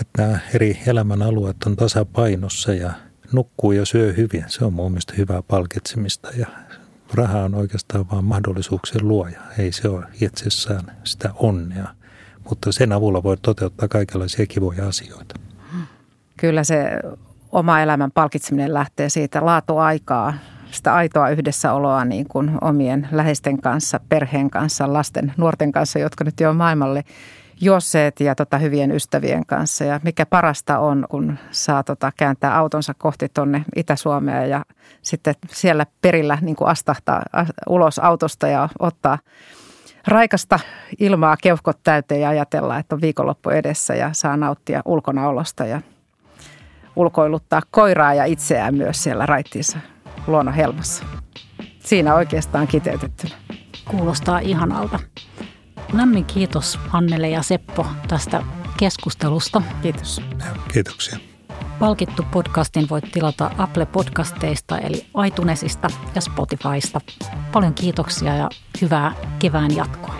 että 0.00 0.22
nämä 0.22 0.38
eri 0.54 0.78
elämän 0.86 1.22
alueet 1.22 1.56
on 1.66 1.76
tasapainossa 1.76 2.74
ja 2.74 2.92
nukkuu 3.32 3.72
ja 3.72 3.84
syö 3.84 4.12
hyvin. 4.12 4.44
Se 4.46 4.64
on 4.64 4.72
mun 4.72 4.92
mielestä 4.92 5.14
hyvää 5.16 5.42
palkitsemista 5.42 6.28
ja 6.38 6.46
raha 7.14 7.38
on 7.38 7.54
oikeastaan 7.54 8.10
vain 8.10 8.24
mahdollisuuksien 8.24 9.08
luoja. 9.08 9.40
Ei 9.58 9.72
se 9.72 9.88
ole 9.88 10.06
itsessään 10.20 10.96
sitä 11.04 11.30
onnea, 11.34 11.88
mutta 12.48 12.72
sen 12.72 12.92
avulla 12.92 13.22
voi 13.22 13.36
toteuttaa 13.36 13.88
kaikenlaisia 13.88 14.46
kivoja 14.46 14.88
asioita. 14.88 15.34
Kyllä 16.36 16.64
se 16.64 16.90
oma 17.52 17.80
elämän 17.80 18.12
palkitseminen 18.12 18.74
lähtee 18.74 19.08
siitä 19.08 19.46
laatuaikaa, 19.46 20.34
sitä 20.70 20.94
aitoa 20.94 21.28
yhdessäoloa 21.28 22.04
niin 22.04 22.28
kuin 22.28 22.50
omien 22.60 23.08
läheisten 23.12 23.60
kanssa, 23.60 24.00
perheen 24.08 24.50
kanssa, 24.50 24.92
lasten, 24.92 25.32
nuorten 25.36 25.72
kanssa, 25.72 25.98
jotka 25.98 26.24
nyt 26.24 26.40
jo 26.40 26.54
maailmalle 26.54 27.04
josseet 27.62 28.20
ja 28.20 28.34
tota, 28.34 28.58
hyvien 28.58 28.92
ystävien 28.92 29.46
kanssa. 29.46 29.84
Ja 29.84 30.00
mikä 30.02 30.26
parasta 30.26 30.78
on, 30.78 31.06
kun 31.10 31.38
saa 31.50 31.82
tota, 31.82 32.12
kääntää 32.16 32.58
autonsa 32.58 32.94
kohti 32.98 33.28
tuonne 33.34 33.64
Itä-Suomea 33.76 34.46
ja 34.46 34.64
sitten 35.02 35.34
siellä 35.48 35.86
perillä 36.00 36.38
niin 36.40 36.56
kuin 36.56 36.68
astahtaa 36.68 37.22
ulos 37.68 37.98
autosta 37.98 38.48
ja 38.48 38.68
ottaa 38.78 39.18
raikasta 40.06 40.58
ilmaa 40.98 41.36
keuhkot 41.42 41.78
täyteen 41.84 42.20
ja 42.20 42.28
ajatella, 42.28 42.78
että 42.78 42.94
on 42.94 43.00
viikonloppu 43.00 43.50
edessä 43.50 43.94
ja 43.94 44.10
saa 44.12 44.36
nauttia 44.36 44.82
ulkonaolosta 44.84 45.66
ja 45.66 45.80
ulkoiluttaa 46.96 47.60
koiraa 47.70 48.14
ja 48.14 48.24
itseään 48.24 48.74
myös 48.74 49.02
siellä 49.02 49.26
raittiinsa 49.26 49.78
luonnonhelmassa. 50.26 51.04
Siinä 51.78 52.14
oikeastaan 52.14 52.66
kiteytettynä. 52.66 53.34
Kuulostaa 53.90 54.38
ihanalta. 54.38 54.98
Lämmin 55.92 56.24
kiitos 56.24 56.78
Annelle 56.92 57.28
ja 57.28 57.42
Seppo 57.42 57.86
tästä 58.08 58.42
keskustelusta. 58.76 59.62
Kiitos. 59.82 60.22
Kiitoksia. 60.72 61.18
Palkittu 61.78 62.22
podcastin 62.30 62.88
voit 62.88 63.12
tilata 63.12 63.50
Apple 63.58 63.86
Podcasteista 63.86 64.78
eli 64.78 65.06
iTunesista 65.26 65.88
ja 66.14 66.20
Spotifysta. 66.20 67.00
Paljon 67.52 67.74
kiitoksia 67.74 68.36
ja 68.36 68.48
hyvää 68.80 69.14
kevään 69.38 69.76
jatkoa. 69.76 70.14